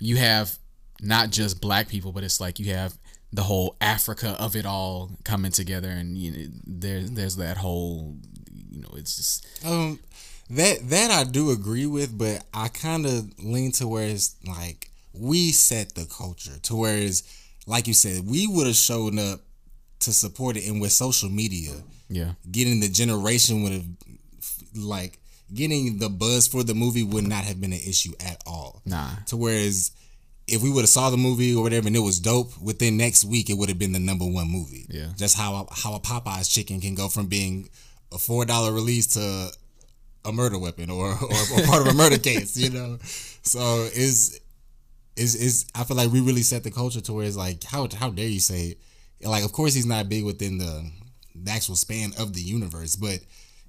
[0.00, 0.58] you have
[1.02, 2.96] not just black people, but it's like you have
[3.30, 8.16] the whole Africa of it all coming together, and you know, there's there's that whole,
[8.70, 10.00] you know, it's just Um,
[10.48, 14.90] that that I do agree with, but I kind of lean to where it's like
[15.18, 17.22] we set the culture to where it's
[17.66, 19.40] like you said, we would have shown up
[20.00, 21.72] to support it, and with social media,
[22.08, 23.86] yeah, getting the generation would have
[24.76, 25.18] like
[25.52, 28.82] getting the buzz for the movie would not have been an issue at all.
[28.84, 29.92] nah, To whereas
[30.46, 33.24] if we would have saw the movie or whatever and it was dope, within next
[33.24, 34.84] week it would have been the number one movie.
[34.90, 35.08] Yeah.
[35.16, 37.68] Just how a, how a Popeyes chicken can go from being
[38.12, 39.50] a four dollar release to
[40.26, 42.98] a murder weapon or, or, or part of a murder case, you know.
[43.42, 44.40] So is
[45.16, 47.88] is is I feel like we really set the culture to where it's like how
[47.94, 48.76] how dare you say
[49.20, 49.28] it?
[49.28, 50.90] like of course he's not big within the
[51.34, 53.18] the actual span of the universe, but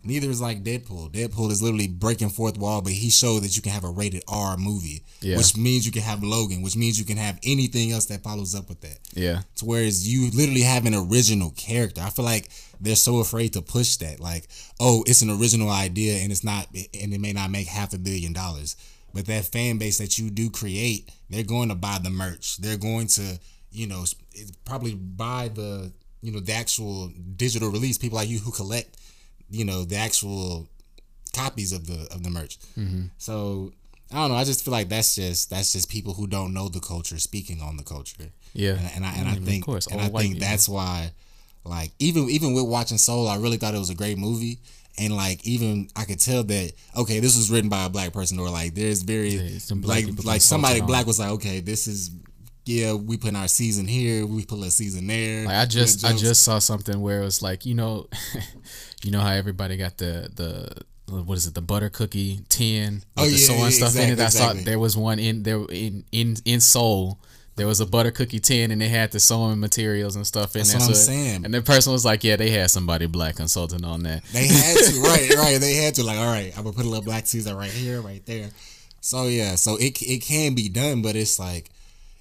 [0.03, 1.11] neither is like Deadpool.
[1.11, 4.21] Deadpool is literally breaking fourth wall, but he showed that you can have a rated
[4.27, 5.37] R movie, Yeah.
[5.37, 8.53] which means you can have Logan, which means you can have anything else that follows
[8.53, 8.99] up with that.
[9.15, 12.01] yeah, To whereas you literally have an original character.
[12.01, 12.49] I feel like
[12.79, 14.19] they're so afraid to push that.
[14.19, 14.47] Like,
[14.79, 17.97] oh, it's an original idea and it's not and it may not make half a
[17.97, 18.75] billion dollars.
[19.15, 22.57] But that fan base that you do create, they're going to buy the merch.
[22.57, 23.39] They're going to,
[23.71, 24.03] you know,
[24.65, 25.91] probably buy the,
[26.21, 27.97] you know, the actual digital release.
[27.97, 28.97] People like you who collect,
[29.49, 30.67] you know, the actual
[31.33, 32.57] copies of the of the merch.
[33.17, 33.71] So
[34.11, 34.35] I don't know.
[34.35, 37.61] I just feel like that's just that's just people who don't know the culture speaking
[37.61, 38.31] on the culture.
[38.53, 40.47] yeah, And, and I and I Mm, of think course, and I think people.
[40.47, 41.11] that's why,
[41.63, 44.59] like even even with watching Soul, I really thought it was a great movie.
[44.97, 48.39] And like even I could tell that okay, this was written by a black person,
[48.39, 50.87] or like there's very Yeah, like like somebody on.
[50.87, 52.11] black was like, okay, this is
[52.65, 55.45] yeah, we put our season here, we put a season there.
[55.45, 58.07] Like I just I just saw something where it was like you know,
[59.03, 63.23] you know how everybody got the the what is it the butter cookie tin oh,
[63.23, 64.11] with Oh, the yeah, soy yeah, and stuff in it.
[64.13, 64.63] exactly, I saw exactly.
[64.63, 67.19] there was one in there in in in Soul.
[67.57, 70.59] There was a butter cookie tin and they had the sewing materials and stuff in
[70.59, 70.79] That's there.
[70.81, 71.45] what I'm So- saying.
[71.45, 74.77] And the person was like, "Yeah, they had somebody black consulting on that." They had
[74.77, 75.57] to, right, right.
[75.61, 78.01] They had to, like, all right, I'm gonna put a little black Caesar right here,
[78.01, 78.49] right there.
[78.99, 81.69] So yeah, so it it can be done, but it's like,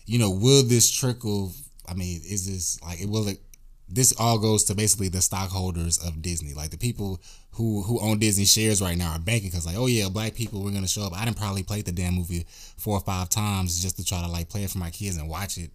[0.07, 1.53] you know, will this trickle?
[1.89, 3.41] I mean, is this like it will it?
[3.89, 7.21] This all goes to basically the stockholders of Disney, like the people
[7.53, 10.63] who who own Disney shares right now are banking because like, oh yeah, black people,
[10.63, 11.13] we're gonna show up.
[11.17, 12.47] I didn't probably play the damn movie
[12.79, 15.29] four or five times just to try to like play it for my kids and
[15.29, 15.71] watch it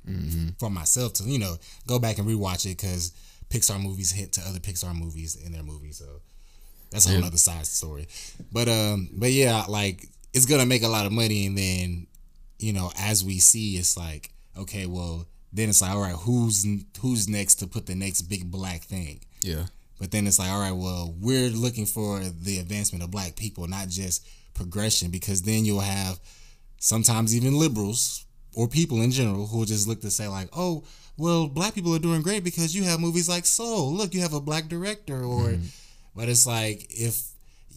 [0.58, 1.56] for myself to you know
[1.88, 3.12] go back and rewatch it because
[3.50, 6.22] Pixar movies hit to other Pixar movies in their movies, so
[6.92, 7.28] that's a whole Yeah.
[7.28, 8.08] other side story.
[8.52, 12.08] But um, but yeah, like it's gonna make a lot of money, and then
[12.58, 16.66] you know, as we see, it's like okay, well, then it's like all right, who's
[17.00, 19.22] who's next to put the next big black thing?
[19.42, 19.66] Yeah,
[20.00, 23.68] But then it's like, all right, well, we're looking for the advancement of black people,
[23.68, 26.20] not just progression, because then you'll have
[26.80, 30.84] sometimes even liberals or people in general who will just look to say like, oh,
[31.18, 33.94] well, black people are doing great because you have movies like Soul.
[33.94, 35.66] Look, you have a black director, or, mm-hmm.
[36.16, 37.29] but it's like if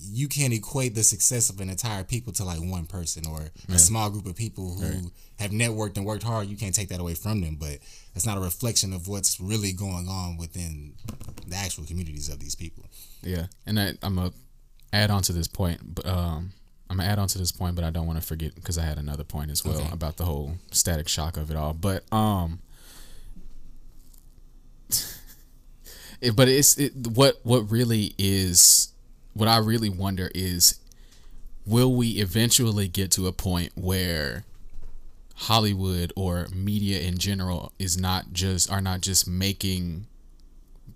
[0.05, 3.79] you can't equate the success of an entire people to like one person or a
[3.79, 7.15] small group of people who have networked and worked hard, you can't take that away
[7.15, 7.57] from them.
[7.59, 7.79] But
[8.15, 10.95] it's not a reflection of what's really going on within
[11.47, 12.85] the actual communities of these people.
[13.23, 13.47] yeah.
[13.67, 14.33] And I, I'm gonna
[14.93, 16.53] add on to this point, but um,
[16.91, 18.83] I'm gonna add on to this point, but I don't want to forget because I
[18.85, 19.89] had another point as well Okay.
[19.93, 21.73] about the whole static shock of it all.
[21.75, 22.61] But um,
[26.21, 28.92] it, but it's it, what what really is
[29.35, 30.79] what I really wonder is
[31.67, 34.45] will we eventually get to a point where
[35.35, 40.07] Hollywood or media in general is not just are not just making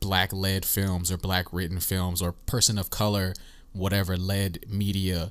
[0.01, 3.35] black led films or black written films or person of color
[3.73, 5.31] whatever led media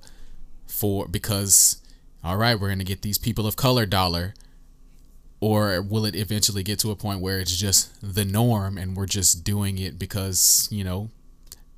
[0.68, 1.82] for because
[2.24, 4.34] all right we're going to get these people of color dollar
[5.40, 9.06] or will it eventually get to a point where it's just the norm and we're
[9.06, 11.10] just doing it because you know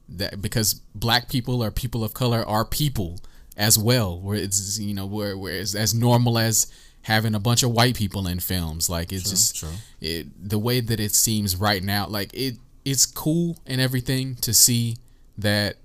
[0.10, 3.20] that because black people or people of color are people
[3.56, 6.72] as well where it's you know where, where it's as normal as
[7.04, 9.70] having a bunch of white people in films like it's just true.
[10.02, 12.56] it the way that it seems right now like it
[12.86, 14.98] it's cool and everything to see
[15.38, 15.76] that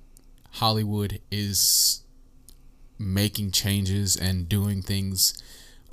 [0.53, 2.03] hollywood is
[2.99, 5.43] making changes and doing things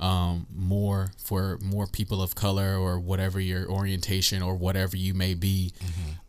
[0.00, 5.34] um, more for more people of color or whatever your orientation or whatever you may
[5.34, 5.72] be.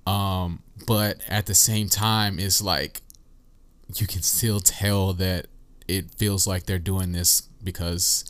[0.05, 3.01] Um, but at the same time, it's like
[3.95, 5.47] you can still tell that
[5.87, 8.25] it feels like they're doing this because,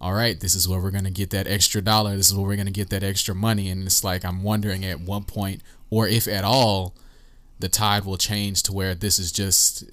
[0.00, 2.16] all right, this is where we're going to get that extra dollar.
[2.16, 3.68] This is where we're going to get that extra money.
[3.68, 6.94] And it's like, I'm wondering at one point, or if at all,
[7.58, 9.84] the tide will change to where this is just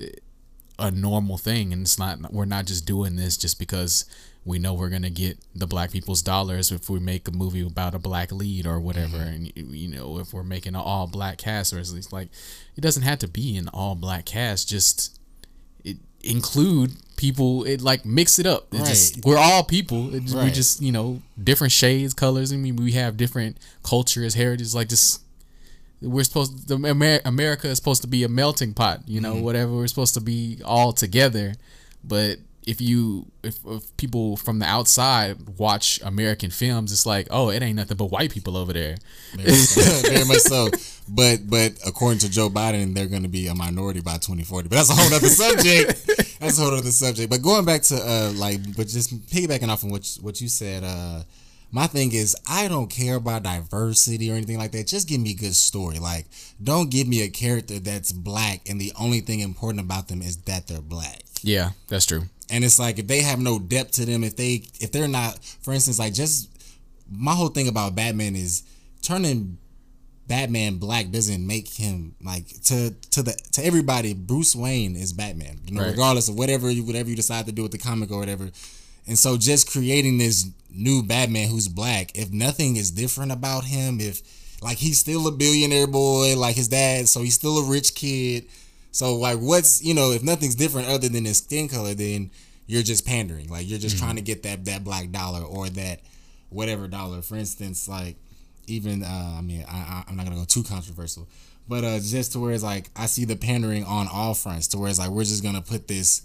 [0.80, 4.06] a normal thing and it's not we're not just doing this just because
[4.44, 7.94] we know we're gonna get the black people's dollars if we make a movie about
[7.94, 9.18] a black lead or whatever.
[9.18, 9.60] Mm-hmm.
[9.60, 12.30] And you- know if we're making an all black cast or at least like
[12.76, 15.20] it doesn't have to be an all black cast just
[15.84, 18.74] it, include people it like mix it up.
[18.74, 19.26] It just Right.
[19.26, 20.16] we're all people.
[20.16, 22.52] It, we just you know different shades colors.
[22.52, 25.22] I mean we have different cultures heritage like just
[26.02, 29.44] we're supposed the Amer- America is supposed to be a melting pot, you know, mm-hmm.
[29.44, 29.72] whatever.
[29.74, 31.54] We're supposed to be all together.
[32.04, 37.50] But if you if, if people from the outside watch American films, it's like, oh,
[37.50, 38.98] it ain't nothing but white people over there.
[39.36, 40.70] Very, so- very much so.
[41.10, 44.70] But but according to Joe Biden, they're going to be a minority by 2040.
[44.70, 46.08] But that's a whole other subject.
[46.40, 47.30] That's a whole other subject.
[47.30, 50.48] But going back to uh like, but just piggybacking off of what you- what you
[50.48, 51.24] said, uh,
[51.74, 54.88] my thing is I don't care about diversity or anything like that.
[54.88, 56.00] Just give me a good story.
[56.00, 56.26] Like,
[56.62, 60.38] don't give me a character that's black and the only thing important about them is
[60.44, 61.22] that they're black.
[61.44, 62.24] Yeah, that's true.
[62.52, 65.40] And it's like if they have no depth to them, if they if they're not,
[65.62, 66.50] for instance, like just
[67.10, 68.64] my whole thing about Batman is
[69.02, 69.58] turning
[70.28, 74.14] Batman black doesn't make him like to to the to everybody.
[74.14, 75.92] Bruce Wayne is Batman, you know, Right.
[75.92, 78.52] regardless of whatever you whatever you decide to do with the comic or whatever.
[79.08, 84.00] And so, just creating this new Batman who's black, if nothing is different about him,
[84.00, 84.22] if
[84.62, 88.46] like he's still a billionaire boy, like his dad, so he's still a rich kid.
[88.92, 92.32] So like, what's you know, if nothing's different other than his skin color, then
[92.68, 93.50] you're just pandering.
[93.50, 96.02] Like you're just trying to get that that black dollar or that
[96.50, 97.22] whatever dollar.
[97.22, 98.16] For instance, like
[98.68, 101.28] even uh, I mean I, I I'm not gonna go too controversial,
[101.68, 104.78] but uh, just to where it's like I see the pandering on all fronts to
[104.78, 106.22] where it's like we're just gonna put this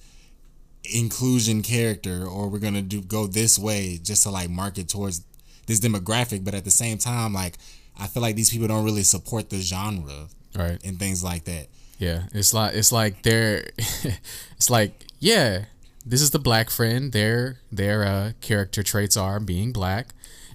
[0.95, 5.25] inclusion character or we're gonna do go this way just to like market towards
[5.67, 7.55] this demographic, but at the same time like
[7.99, 10.79] I feel like these people don't really support the genre Right.
[10.85, 11.67] and things like that.
[11.99, 13.68] Yeah, it's like it's like they're
[14.57, 15.64] it's like yeah,
[16.05, 17.12] this is the black friend.
[17.12, 20.09] Their their uh, character traits are being black,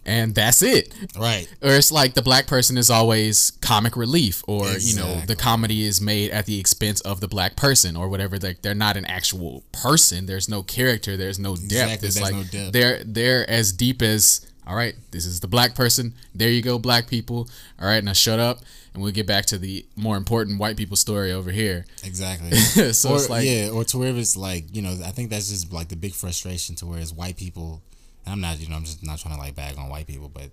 [0.05, 0.93] and that's it.
[1.17, 1.47] Right.
[1.61, 5.83] Or it's like the black person is always comic relief, or you know the comedy
[5.85, 8.37] is made at the expense of the black person, or whatever.
[8.37, 10.27] Like they're not an actual person.
[10.27, 11.17] There's no character.
[11.17, 11.63] There's no depth.
[12.03, 12.73] Exactly, It's there's like no depth.
[12.73, 14.95] they're they're as deep as all right.
[15.11, 16.13] This is the black person.
[16.35, 17.49] There you go, black people.
[17.79, 18.59] All right, now shut up,
[18.93, 21.85] and we'll get back to the more important white people story over here.
[22.03, 22.51] Exactly.
[22.93, 25.49] so or, it's like yeah, or to where it's like you know, I think that's
[25.49, 27.81] just like the big frustration to where it's white people.
[28.25, 30.29] And I'm not, you know, I'm just not trying to like bag on white people,
[30.29, 30.51] but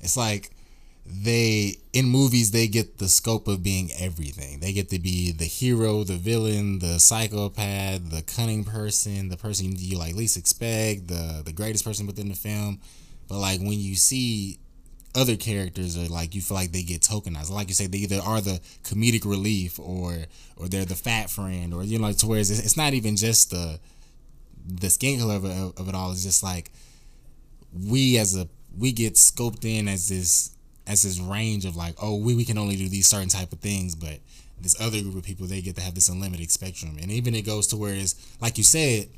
[0.00, 0.50] it's like
[1.04, 4.60] they in movies they get the scope of being everything.
[4.60, 9.74] They get to be the hero, the villain, the psychopath, the cunning person, the person
[9.76, 12.80] you like least expect, the the greatest person within the film.
[13.32, 14.58] But like when you see
[15.14, 17.50] other characters are like you feel like they get tokenized.
[17.50, 20.18] Like you say, they either are the comedic relief or
[20.58, 23.50] or they're the fat friend or you know to where it's, it's not even just
[23.50, 23.80] the
[24.66, 26.12] the skin color of it, of it all.
[26.12, 26.72] It's just like
[27.88, 30.54] we as a we get scoped in as this
[30.86, 33.60] as this range of like oh we, we can only do these certain type of
[33.60, 34.18] things but
[34.60, 37.46] this other group of people they get to have this unlimited spectrum and even it
[37.46, 39.08] goes to where it's like you said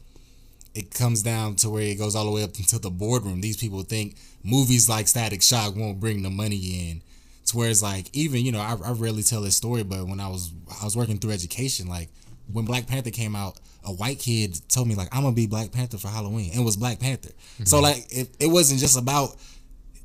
[0.74, 3.40] it comes down to where it goes all the way up into the boardroom.
[3.40, 7.02] These people think movies like Static Shock won't bring the money in.
[7.46, 10.18] To where it's like even you know I, I rarely tell this story, but when
[10.18, 10.50] I was
[10.80, 12.08] I was working through education, like
[12.50, 15.70] when Black Panther came out, a white kid told me like I'm gonna be Black
[15.70, 17.30] Panther for Halloween, and it was Black Panther.
[17.64, 17.82] So mhm.
[17.82, 19.36] like it, it wasn't just about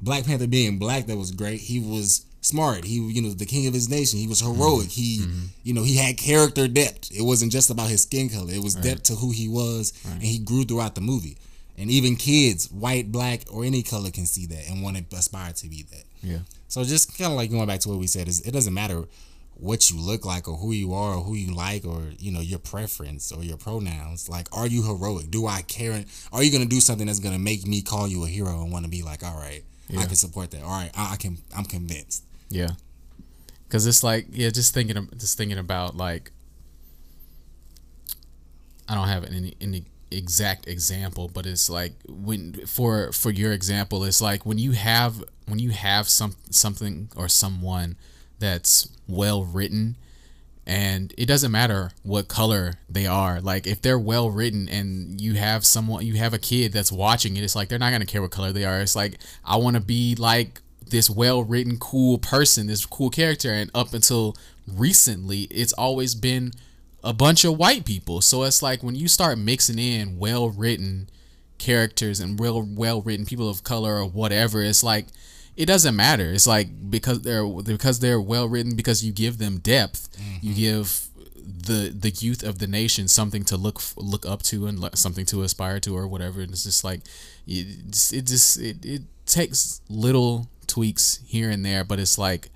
[0.02, 1.62] Black Panther being black that was great.
[1.62, 2.86] He was smart.
[2.86, 4.20] He you know the king of his nation.
[4.20, 4.60] He was mm-hmm.
[4.60, 4.90] heroic.
[4.90, 5.46] He mm-hmm.
[5.64, 7.12] you know he had character depth.
[7.12, 8.52] It wasn't just about his skin color.
[8.52, 11.38] It was depth to who he was, and he grew throughout the movie.
[11.78, 15.54] And even kids, white, black, or any color, can see that and want to aspire
[15.54, 16.04] to be that.
[16.22, 18.74] yeah, So just kind of like going back to what we said is it doesn't
[18.74, 19.06] matter
[19.54, 22.42] what you look like or who you are or who you like or you know
[22.42, 24.28] your preference or your pronouns.
[24.28, 25.32] Like, are you heroic?
[25.32, 26.04] Do I care?
[26.34, 28.84] Are you gonna do something that's gonna make me call you a hero and want
[28.84, 29.64] to be like, all right,
[29.98, 30.64] I can support that.
[30.64, 31.38] All right, I, I can.
[31.56, 32.24] I'm convinced.
[32.50, 32.70] Yeah.
[33.68, 36.32] Because it's like yeah, just thinking just thinking about like
[38.88, 44.04] I don't have any any exact example, but it's like when for for your example,
[44.04, 47.96] it's like when you have when you have some something or someone
[48.40, 49.98] that's well written
[50.66, 55.34] and it doesn't matter what color they are like if they're well written and you
[55.34, 58.06] have someone you have a kid that's watching it it's like they're not going to
[58.06, 61.78] care what color they are it's like i want to be like this well written
[61.78, 64.36] cool person this cool character and up until
[64.68, 66.52] recently it's always been
[67.04, 68.20] a bunch of white people.
[68.22, 71.10] So it's like when you start mixing in well written
[71.58, 75.08] characters and real well written people of color or whatever it's like
[75.56, 76.32] it doesn't matter.
[76.32, 80.08] It's like because they're because they're well written because you give them depth
[80.42, 80.60] you mm-hmm.
[80.60, 81.10] give
[81.70, 85.26] the the youth of the nation something to look look up to and le- something
[85.28, 86.42] to aspire to or whatever.
[86.42, 87.02] And it's just like
[87.48, 87.68] it
[88.14, 92.50] it, just, it, it takes little tweaks here and there but it's like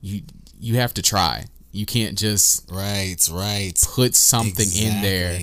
[0.00, 0.22] you
[0.58, 3.72] you have to try you can't just Right, right.
[3.94, 5.40] put something in there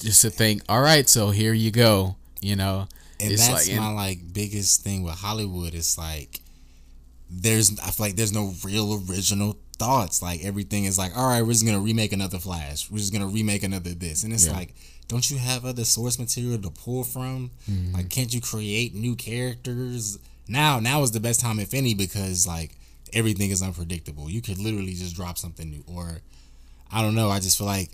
[0.00, 2.86] just to think all right so here you go you know
[3.20, 5.74] and it's that's like and- my like biggest thing with Hollywood.
[5.74, 6.40] It's like
[7.28, 10.22] there's I feel like there's no real original thoughts.
[10.22, 12.88] Like everything is like, all right, we're just gonna remake another Flash.
[12.88, 14.52] We're just gonna remake another this, and it's Yeah.
[14.52, 14.74] like,
[15.08, 17.50] don't you have other source material to pull from?
[17.68, 17.94] Mm-hmm.
[17.96, 20.18] Like, can't you create new characters?
[20.48, 22.72] Now, now is the best time, if any, because like
[23.12, 24.30] everything is unpredictable.
[24.30, 26.18] You could literally just drop something new, or
[26.90, 27.28] I don't know.
[27.30, 27.90] I just feel like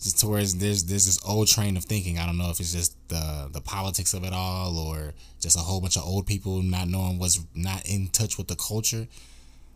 [0.00, 2.18] just to where there's there's this old train of thinking.
[2.18, 5.60] I don't know if it's just the the politics of it all, or just a
[5.60, 9.06] whole bunch of old people not knowing what's not in touch with the culture.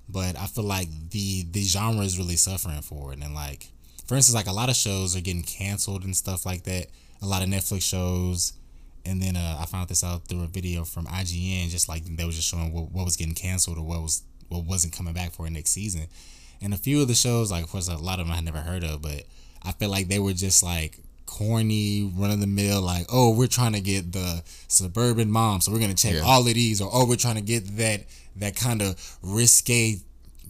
[0.09, 3.69] But I feel like the the genre is really suffering for it, and like
[4.07, 6.89] for instance, like a lot of shows are getting canceled and stuff like that.
[7.23, 8.55] A lot of Netflix shows,
[9.05, 12.25] and then uh, I found this out through a video from IGN, just like they
[12.25, 15.33] were just showing what, what was getting canceled or what was what wasn't coming back
[15.33, 16.07] for next season.
[16.63, 18.45] And a few of the shows, like of course a lot of them I had
[18.45, 19.25] never heard of, but
[19.63, 23.47] I feel like they were just like corny, run of the mill, like, oh, we're
[23.47, 26.23] trying to get the suburban mom, so we're gonna check Yeah.
[26.23, 28.05] all of these, or oh, we're trying to get that
[28.37, 30.01] that kind of risque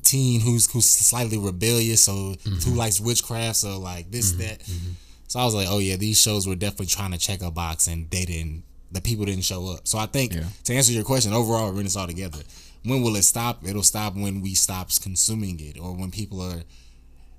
[0.03, 2.77] teen who's who's slightly rebellious, so who mm-hmm.
[2.77, 4.43] likes witchcraft, so like this mm-hmm.
[4.43, 4.61] that.
[4.61, 4.93] Mm-hmm.
[5.31, 7.87] So I was like, oh yeah, these shows were definitely trying to check a box,
[7.87, 9.87] and they didn't the people didn't show up.
[9.87, 10.43] So I think Yeah.
[10.65, 12.41] to answer your question, overall, when it's all together,
[12.83, 13.65] when will it stop?
[13.65, 16.63] It'll stop when we stop consuming it, or when people are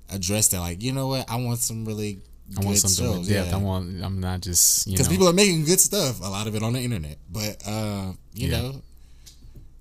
[0.08, 2.22] addressed that like, you know what, I want some really
[2.52, 3.28] I good want something shows.
[3.28, 3.52] depth.
[3.52, 4.02] I want.
[4.02, 4.96] I'm not just you know.
[4.96, 6.20] because people are making good stuff.
[6.22, 8.60] A lot of it on the internet, but uh, you Yeah.
[8.62, 8.82] know,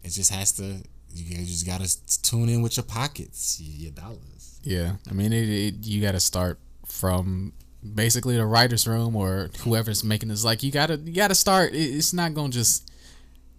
[0.03, 0.84] it just has to.
[1.14, 1.89] You just gotta
[2.24, 4.59] tune in with your pockets, your, your dollars.
[4.64, 7.51] Yeah, I mean, it, it you got to start from
[7.95, 10.43] basically the writers' room or whoever's making this.
[10.43, 11.71] Like, you gotta you gotta start.
[11.73, 12.89] It's not gonna just.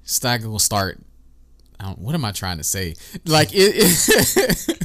[0.04, 0.98] It's not gonna start.
[1.78, 2.94] I don't, what am I trying to say?
[3.26, 3.72] Like it.
[3.76, 4.78] it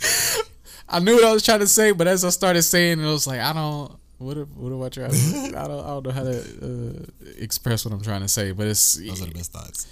[0.88, 3.26] I knew what I was trying to say, but as I started saying, it was
[3.26, 3.94] like, I don't.
[4.18, 5.10] What what am I trying?
[5.10, 5.84] To, I don't.
[5.84, 7.04] I don't know how to uh,
[7.38, 9.86] express what I'm trying to say, but it's Those are the best thoughts.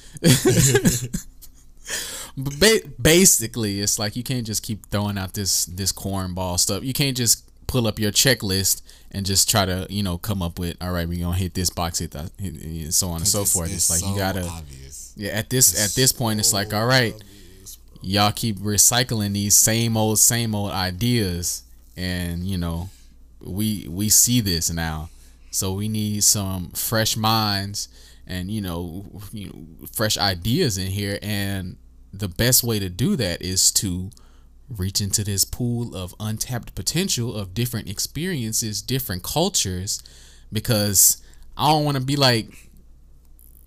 [2.37, 6.85] But ba- basically, it's like you can't just keep throwing out this this cornball stuff.
[6.85, 10.59] You can't just pull up your checklist and just try to you know come up
[10.59, 13.17] with all right, we're gonna hit this box, hit that, uh, hit, and so on
[13.19, 13.73] and so It's- forth.
[13.73, 15.13] It's, like so you gotta obvious.
[15.17, 15.31] yeah.
[15.31, 17.15] At this at this point, it's like all right,
[18.03, 21.63] y'all keep recycling these same old same old ideas,
[21.97, 22.91] and you know
[23.41, 25.09] we we see this now,
[25.51, 27.89] so we need some fresh minds
[28.27, 31.77] and you know, you know fresh ideas in here and
[32.13, 34.11] the best way to do that is to
[34.69, 40.03] reach into this pool of untapped potential of different experiences different cultures
[40.53, 41.23] because
[41.57, 42.49] i don't want to be like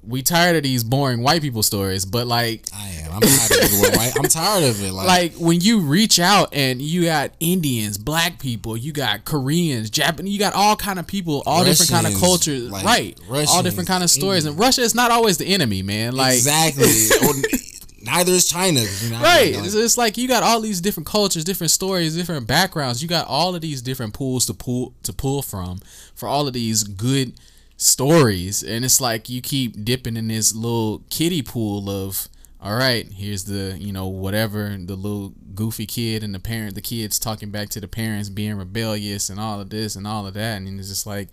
[0.01, 3.11] we tired of these boring white people stories but like I am.
[3.11, 3.95] I'm tired of it.
[3.97, 4.13] Right?
[4.17, 4.91] I'm tired of it.
[4.91, 9.89] Like, like when you reach out and you got Indians, black people, you got Koreans,
[9.89, 13.19] Japanese, you got all kind of people, all different kind of cultures, like, right?
[13.49, 14.45] all different kind of stories.
[14.45, 16.15] And Russia is not always the enemy, man.
[16.15, 16.85] Like exactly.
[18.03, 18.81] Neither is China.
[19.01, 19.55] You know, right.
[19.55, 23.01] Like- it's, it's like you got all these different cultures different stories different backgrounds.
[23.01, 25.79] You got all of these different pools to pull to pull from
[26.15, 27.33] for all of these good
[27.77, 28.63] stories.
[28.63, 32.27] And it's like you keep dipping in this little kiddie pool of
[32.61, 36.81] all right here's the you know whatever the little goofy kid and the parent the
[36.81, 40.33] kids talking back to the parents being rebellious and all of this and all of
[40.33, 40.57] that.
[40.57, 41.29] And it's just like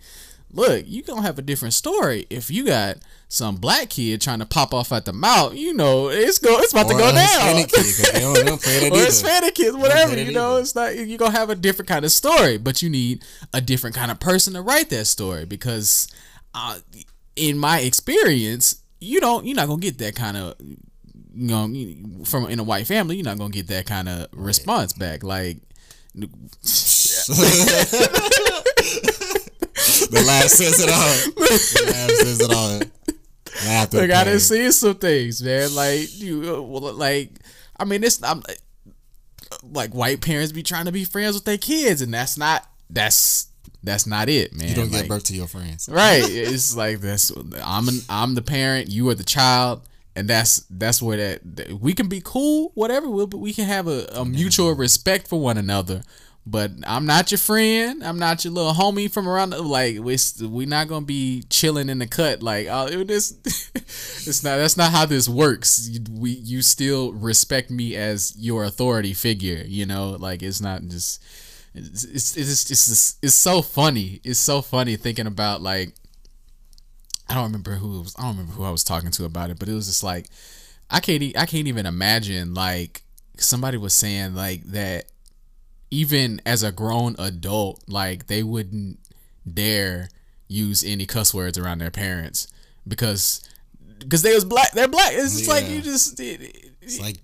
[0.51, 2.97] look, you gonna have a different story if you got
[3.29, 5.53] some black kid trying to pop off at the mouth.
[5.55, 7.55] You know, it's go, it's about to go down.
[7.65, 7.69] Kid,
[8.13, 9.05] they don't- they don't or.
[9.05, 10.17] Hispanic kids, whatever.
[10.17, 10.61] You know, either.
[10.61, 13.23] it's not you gonna have a different kind of story, but you need
[13.53, 16.07] a different kind of person to write that story because,
[16.53, 16.79] uh,
[17.35, 20.77] in my experience, you don't you're not gonna get that kind of you
[21.35, 25.21] know from in a white family you're not gonna get that kind of response back
[25.21, 25.57] like
[30.11, 31.33] the laugh says it all.
[31.37, 32.79] The laugh says it all.
[33.65, 35.73] Laugh Like I done seen some things, man.
[35.75, 37.31] Like you, uh, like
[37.79, 38.43] I mean, it's I'm
[39.63, 43.47] like white parents be trying to be friends with their kids, and that's not that's
[43.83, 44.67] that's not it, man.
[44.69, 45.87] You don't Like, give birth to your friends.
[45.91, 46.23] right?
[46.29, 47.31] It's like this.
[47.63, 49.81] I'm an, I'm the parent, you are the child,
[50.15, 53.09] and that's that's where that, that- we can be cool, whatever.
[53.09, 56.03] We'll, but we can have a, a mutual respect for one another.
[56.49, 58.01] But I'm not your friend.
[58.01, 59.49] I'm not your little homie from around.
[59.49, 60.17] The, like we
[60.47, 62.41] we not gonna be chilling in the cut.
[62.41, 63.37] Like oh, it this
[63.75, 64.55] it's not.
[64.55, 65.89] That's not how this works.
[65.89, 69.61] You, we you still respect me as your authority figure.
[69.65, 71.21] You know, like it's not just.
[71.73, 74.21] It's it's it's it's, it's, it's so funny.
[74.23, 75.95] It's so funny thinking about like
[77.27, 78.15] I don't remember who was.
[78.17, 80.27] I don't remember who I was talking to about it, but it was just like
[80.89, 81.21] I can't.
[81.37, 83.01] I can't even imagine like
[83.37, 85.07] somebody was saying like that.
[85.89, 88.99] Even as a grown adult, like they wouldn't
[89.51, 90.09] dare
[90.49, 92.47] use any cuss words around their parents
[92.87, 93.41] because
[93.99, 94.71] because they was black.
[94.73, 95.11] They're black.
[95.13, 97.17] It's just like you just it, it- It's like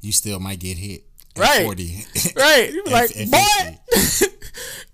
[0.00, 1.04] you still might get hit.
[1.36, 1.62] Right.
[1.64, 2.04] 40.
[2.36, 2.72] right.
[2.72, 4.24] You be like, boy, 50.
[4.26, 4.32] you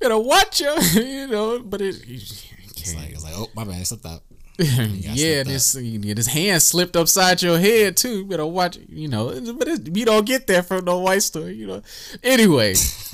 [0.02, 1.60] gotta watch your, you know.
[1.60, 4.22] But it, you, It's like it's like oh my bad, slipped out.
[4.58, 8.18] yeah, this yeah, this hand slipped upside your head too.
[8.18, 9.28] You better watch, you know.
[9.52, 11.82] But it, you don't get that from no white store, you know.
[12.22, 12.70] Anyway,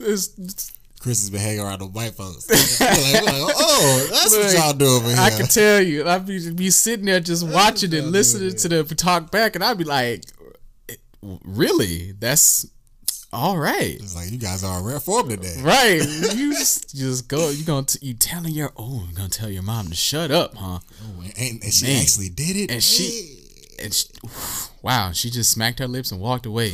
[0.00, 2.48] this, Chris has been hanging around the white folks.
[2.48, 5.16] We're like, we're like, oh, that's what y'all do over here.
[5.18, 8.86] I can tell you, I'd be, be sitting there just watching and listening to them
[8.88, 10.24] talk back, and I'd be like,
[11.22, 12.12] really?
[12.12, 12.66] That's
[13.32, 13.94] all right.
[13.94, 15.56] it's like you guys are rare form today.
[15.60, 16.00] Right,
[16.34, 17.50] you just, just go.
[17.50, 20.54] You gonna t- you telling your oh, you gonna tell your mom to shut up,
[20.56, 20.78] huh?
[21.02, 22.02] Oh, and, and she Man.
[22.02, 22.70] actually did it.
[22.70, 23.36] And she-
[23.82, 24.06] And she,
[24.82, 26.72] wow, she just smacked her lips and walked away.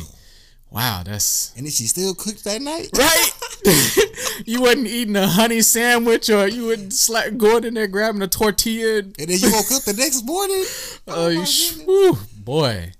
[0.69, 2.89] Wow, that's and then she still cooked that night.
[2.97, 3.31] right.
[4.45, 8.27] you wasn't eating a honey sandwich, or you wouldn't slap going in there grabbing a
[8.27, 8.99] tortilla.
[8.99, 10.63] And, And then you woke up the next morning.
[11.07, 12.91] Oh, oh, you my whew, boy,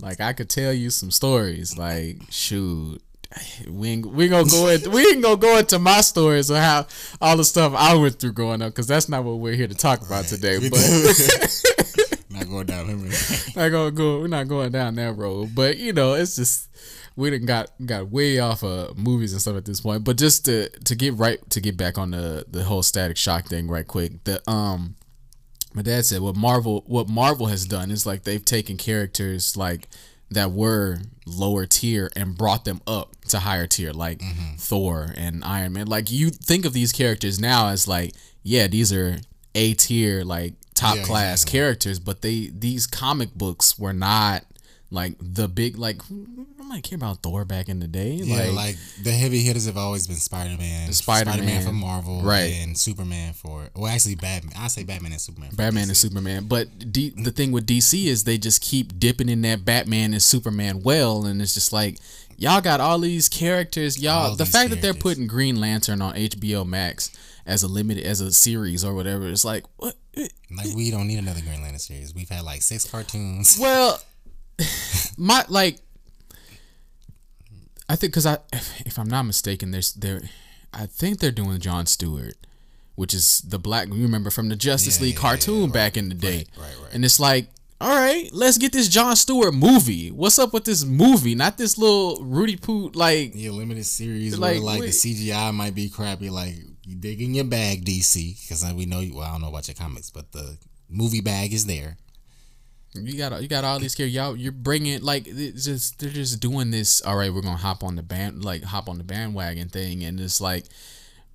[0.00, 1.76] like I could tell you some stories.
[1.76, 3.00] Like shoot,
[3.68, 6.86] we ain't, we gonna go in, we ain't gonna go into my stories or how
[7.20, 9.74] all the stuff I went through growing up because that's not what we're here to
[9.74, 10.58] talk about today.
[10.70, 13.10] But not going down memory.
[13.56, 14.20] not gonna go.
[14.20, 15.54] We're not going down that road.
[15.54, 16.68] But you know, it's just
[17.16, 20.04] we done got got way off of movies and stuff at this point.
[20.04, 23.46] But just to to get right to get back on the the whole Static Shock
[23.46, 24.24] thing right quick.
[24.24, 24.94] The um,
[25.78, 29.86] my dad said what Marvel what Marvel has done is like they've taken characters like
[30.28, 34.56] that were lower tier and brought them up to higher tier like mm-hmm.
[34.56, 35.86] Thor and Iron Man.
[35.86, 38.12] Like you think of these characters now as like
[38.42, 39.18] yeah these are
[39.54, 41.58] a tier like top Yeah, class exactly.
[41.60, 44.44] characters, but they these comic books were not
[44.90, 46.26] like the big like who
[46.64, 48.12] might care about Thor back in the day.
[48.12, 51.64] Yeah, like, like, the heavy hitters have always been Spider Man, Spider-Man.
[51.64, 52.52] for Marvel, Right.
[52.60, 53.68] and Superman for.
[53.74, 54.52] Well, actually, Batman.
[54.56, 55.50] I say Batman and Superman.
[55.54, 55.88] Batman DC.
[55.88, 56.44] and Superman.
[56.46, 60.22] But D- the thing with DC is they just keep dipping in that Batman and
[60.22, 61.98] Superman well, and it's just like
[62.36, 63.98] y'all got all these characters.
[64.00, 67.10] Y'all, All the fact that they're putting Green Lantern on HBO Max
[67.46, 69.94] as a limited as a series or whatever, it's like what?
[70.50, 72.14] Like we don't need another Green Lantern series.
[72.14, 73.56] We've had like six cartoons.
[73.60, 74.00] Well,
[75.18, 75.78] my like,
[77.88, 80.22] I think because I, if if, I'm not mistaken, there's there,
[80.72, 82.34] I think they're doing John Stewart,
[82.94, 83.88] which is the black.
[83.88, 86.92] You remember from the Justice Yeah, League yeah, cartoon back in the day, right, right.
[86.94, 87.48] And it's like,
[87.80, 90.10] all right, let's get this John Stewart movie.
[90.10, 91.34] What's up with this movie?
[91.34, 93.32] Not this little Rudy Poot like.
[93.34, 94.86] Yeah, limited series Like, where like the.
[94.88, 96.28] CGI might be crappy.
[96.30, 99.14] Like you dig in your bag, DC, because we know you.
[99.14, 101.96] Well, I don't know about your comics, but the movie bag is there.
[102.94, 104.14] You got you got all these characters.
[104.14, 107.00] Y'all, you're bringing like it's just they're just doing this.
[107.02, 110.18] All right, we're gonna hop on the band like hop on the bandwagon thing, and
[110.18, 110.64] it's like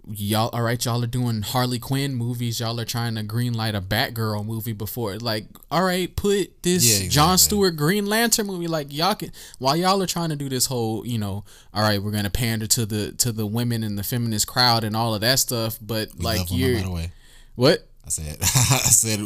[0.08, 0.50] y'all.
[0.52, 2.60] All right, y'all are doing Harley Quinn movies.
[2.60, 5.16] Y'all are trying to greenlight a Batgirl movie before.
[5.18, 7.38] Like, all right, put this Yeah, John.
[7.38, 8.68] Stewart Green Lantern movie.
[8.68, 11.46] Like y'all can while y'all are trying to do this whole you know.
[11.74, 14.96] All right, we're gonna pander to the to the women and the feminist crowd and
[14.96, 15.78] all of that stuff.
[15.80, 17.12] But We like you're by
[17.56, 17.88] what?
[18.06, 19.20] I said, I said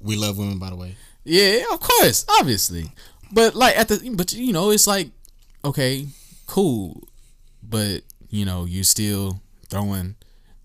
[0.00, 0.96] we love women, by the way.
[1.24, 2.92] Yeah, of course, obviously.
[3.32, 5.10] But like at the but you know, it's like
[5.64, 6.06] okay,
[6.46, 7.08] cool.
[7.62, 10.16] But, you know, you still throwing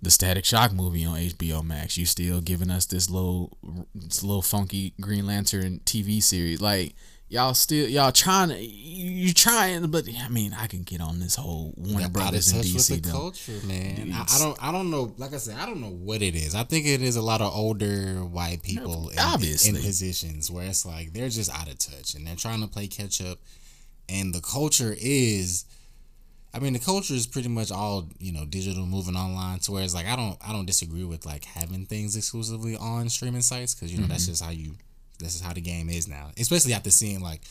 [0.02, 1.98] the Static Shock movie on HBO Max.
[1.98, 3.58] You still giving us this little
[3.96, 6.62] this little funky Green Lantern TV series.
[6.62, 6.94] Like
[7.30, 11.36] y'all still y'all trying to you trying but I mean, I can get on this
[11.36, 13.18] whole Warner of Brothers and touch with the though.
[13.18, 14.12] culture, man.
[14.14, 14.64] I, I don't.
[14.64, 15.14] I don't know.
[15.18, 16.56] Like I said, I don't know what it is.
[16.56, 19.70] I think it is a lot of older white people in, Obviously.
[19.70, 22.88] in positions where it's like they're just out of touch and they're trying to play
[22.88, 23.40] catch up.
[24.10, 25.66] And the culture is,
[26.54, 29.60] I mean, the culture is pretty much all you know, digital, moving online.
[29.60, 33.08] To where it's like I don't, I don't disagree with like having things exclusively on
[33.10, 34.32] streaming sites because you know that's mm-hmm.
[34.32, 34.74] just how you,
[35.20, 36.32] this is how the game is now.
[36.38, 37.42] Especially after seeing like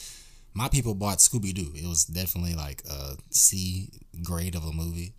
[0.55, 1.71] my people bought Scooby Doo.
[1.75, 3.91] It was definitely like a C
[4.23, 5.13] grade of a movie,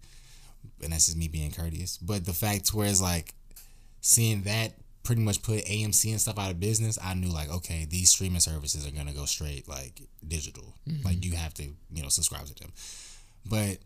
[0.84, 1.97] and that's just me being courteous.
[1.97, 3.34] But the fact where it's like
[4.02, 4.74] seeing that
[5.04, 8.41] pretty much put AMC and stuff out of business, I knew like okay, these streaming
[8.41, 10.74] services are gonna go straight like digital.
[11.06, 11.32] Like mm-hmm.
[11.32, 12.74] you have to you know subscribe to them.
[13.45, 13.78] But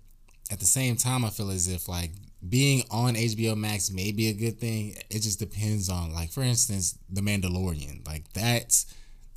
[0.52, 2.12] at the same time, I feel as if like
[2.48, 4.96] being on HBO Max may be a good thing.
[5.10, 8.06] It just depends on like for instance, The Mandalorian.
[8.06, 8.94] Like that's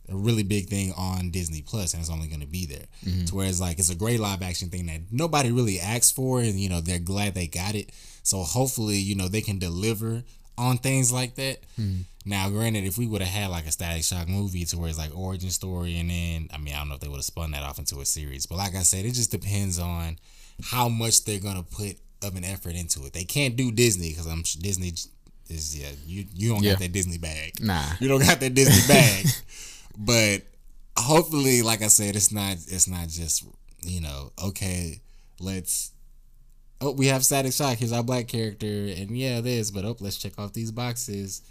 [0.08, 2.86] a really big thing on Disney Plus, and it's only going to be there.
[3.04, 3.24] Mm-hmm.
[3.26, 6.58] To whereas like it's a great live action thing that nobody really asked for, and
[6.58, 7.90] you know they're glad they got it.
[8.22, 10.22] So hopefully, you know they can deliver
[10.58, 11.58] on things like that.
[11.76, 12.00] Hmm.
[12.24, 14.98] Now, granted, if we would have had like a Static Shock movie to where it's
[14.98, 17.52] like origin story, and then I mean I don't know if they would have spun
[17.52, 20.18] that off into a series, but like I said, it just depends on
[20.62, 23.12] how much they're gonna put of an effort into it.
[23.12, 24.92] They can't do Disney because I'm Disney
[25.48, 26.72] is yeah you you don't Yeah.
[26.72, 27.52] got that Disney bag.
[27.60, 27.84] Nah.
[28.00, 29.26] You don't got that Disney bag.
[29.98, 30.42] but
[30.98, 33.44] hopefully, like I said, it's not it's not just,
[33.82, 35.00] you know, okay,
[35.40, 35.92] let's
[36.80, 40.16] oh, we have Static Shock, here's our black character, and yeah, this, but oh, let's
[40.16, 41.42] check off these boxes.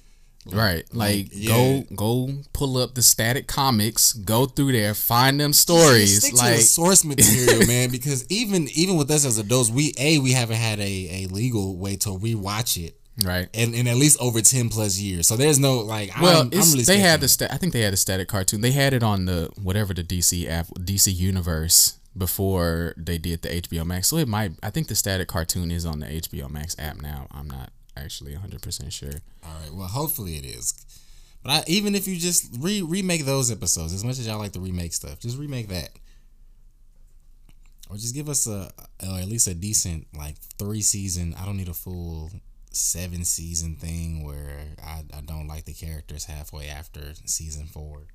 [0.52, 0.86] Right.
[0.94, 1.50] Like yeah.
[1.50, 6.20] go go pull up the static comics, go through there, find them stories.
[6.20, 10.20] Stick like the source material, man, because even even with us as adults, we a
[10.20, 13.48] we haven't had a, a legal way to rewatch it right.
[13.54, 15.28] And in at least over ten plus years.
[15.28, 17.82] So there's no like Well, I'm, I'm really they had the sta- I think they
[17.82, 18.62] had a static cartoon.
[18.62, 23.50] They had it on the whatever the DC app, DC Universe before they did the
[23.50, 24.08] HBO Max.
[24.08, 24.52] So it might.
[24.62, 27.28] I think the static cartoon is on the HBO Max app now.
[27.32, 29.14] I'm not actually 100 percent sure.
[29.44, 29.74] All right.
[29.74, 30.74] Well, hopefully it is.
[31.44, 34.54] But I, even if you just re- remake those episodes, as much as y'all like
[34.54, 35.90] to remake stuff, just remake that,
[37.90, 38.72] or just give us a,
[39.08, 41.36] or at least a decent like three season.
[41.40, 42.32] I don't need a full
[42.72, 48.08] seven season thing where I, I don't like the characters halfway after season four,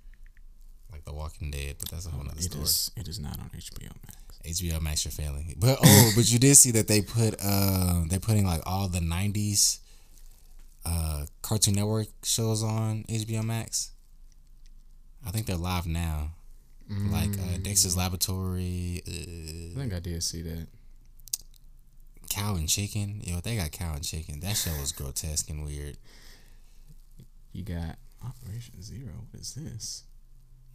[0.93, 2.65] like The Walking Dead, but that's a whole oh, nother It story.
[2.65, 2.91] is.
[2.97, 4.17] It is not on HBO Max.
[4.45, 5.55] HBO Max your failing.
[5.59, 9.01] But oh, but you did see that they put uh they're putting like all the
[9.01, 9.81] nineties
[10.85, 13.91] uh Cartoon Network shows on HBO Max.
[15.27, 16.33] I think they're live now.
[16.91, 20.67] Like uh, Dexter's Laboratory, I uh, think I did see that.
[22.31, 23.21] Cow and Chicken.
[23.23, 24.41] Yo, they got Cow and Chicken.
[24.41, 25.97] That show was grotesque and weird.
[27.53, 29.13] You got Operation Zero.
[29.31, 30.03] What is this?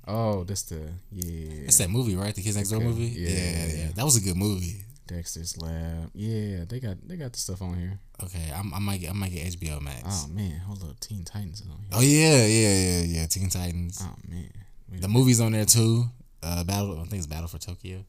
[0.07, 0.75] Oh, that's the
[1.11, 1.65] yeah.
[1.65, 2.33] It's that movie, right?
[2.35, 2.87] The Kids Next Door Okay.
[2.87, 3.05] movie.
[3.05, 3.37] Yeah, Yeah,
[3.67, 3.91] yeah, yeah.
[3.95, 4.83] That was a good movie.
[5.07, 6.09] Dexter's Lab.
[6.13, 7.99] Yeah, they got they got the stuff on here.
[8.23, 10.03] Okay, I'm, I might get I might get HBO Max.
[10.25, 11.89] Oh man, hold up, Teen Titans is on here.
[11.93, 13.25] Oh yeah, yeah, yeah, yeah.
[13.27, 13.99] Teen Titans.
[14.01, 14.49] Oh man,
[14.91, 16.05] Wait The movie's on there too.
[16.41, 16.93] Uh, Battle.
[16.99, 18.03] I think it's Battle for Tokyo.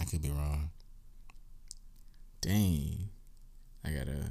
[0.00, 0.70] I could be wrong.
[2.40, 3.08] Dang.
[3.84, 4.26] I gotta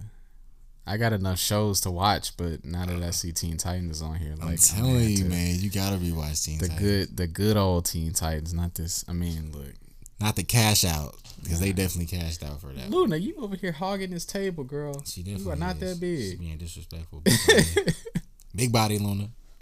[0.85, 4.15] I got enough shows to watch, but now that I see Teen Titans is on
[4.15, 6.79] here, like I'm telling have you, man, you gotta rewatch Teen The Titans.
[6.81, 9.73] good the good old Teen Titans, not this I mean, look.
[10.19, 12.89] Not the cash out because they definitely cashed out for that.
[12.91, 15.03] Luna, you over here hogging this table, girl.
[15.05, 15.79] She definitely You are not is.
[15.99, 16.39] that She's big.
[16.39, 17.21] being disrespectful.
[17.21, 17.93] Big body,
[18.55, 19.29] big body Luna.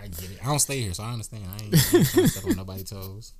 [0.00, 0.38] I get it.
[0.42, 1.42] I don't stay here, so I understand.
[1.48, 3.32] I ain't, I ain't step on nobody's toes.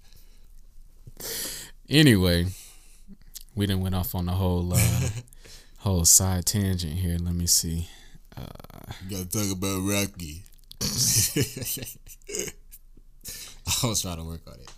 [1.88, 2.46] Anyway,
[3.54, 4.78] we done went off on the whole uh
[5.78, 7.16] whole side tangent here.
[7.20, 7.88] Let me see.
[9.08, 10.44] You gotta talk about Rocky.
[13.82, 14.70] I was trying to work on it.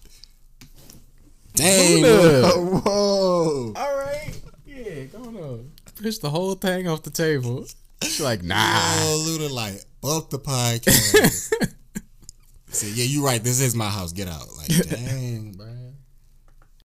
[1.55, 2.03] Dang!
[2.03, 2.49] Luna.
[2.81, 3.73] Whoa!
[3.77, 4.41] All right.
[4.67, 5.73] Yeah, go on.
[6.01, 7.67] Push the whole thing off the table.
[8.03, 8.57] She's like, nah.
[8.65, 11.53] Oh, Luna, like, fuck the podcast.
[12.69, 13.43] Said, yeah, you're right.
[13.43, 14.13] This is my house.
[14.13, 14.47] Get out.
[14.57, 15.70] Like, dang, bro.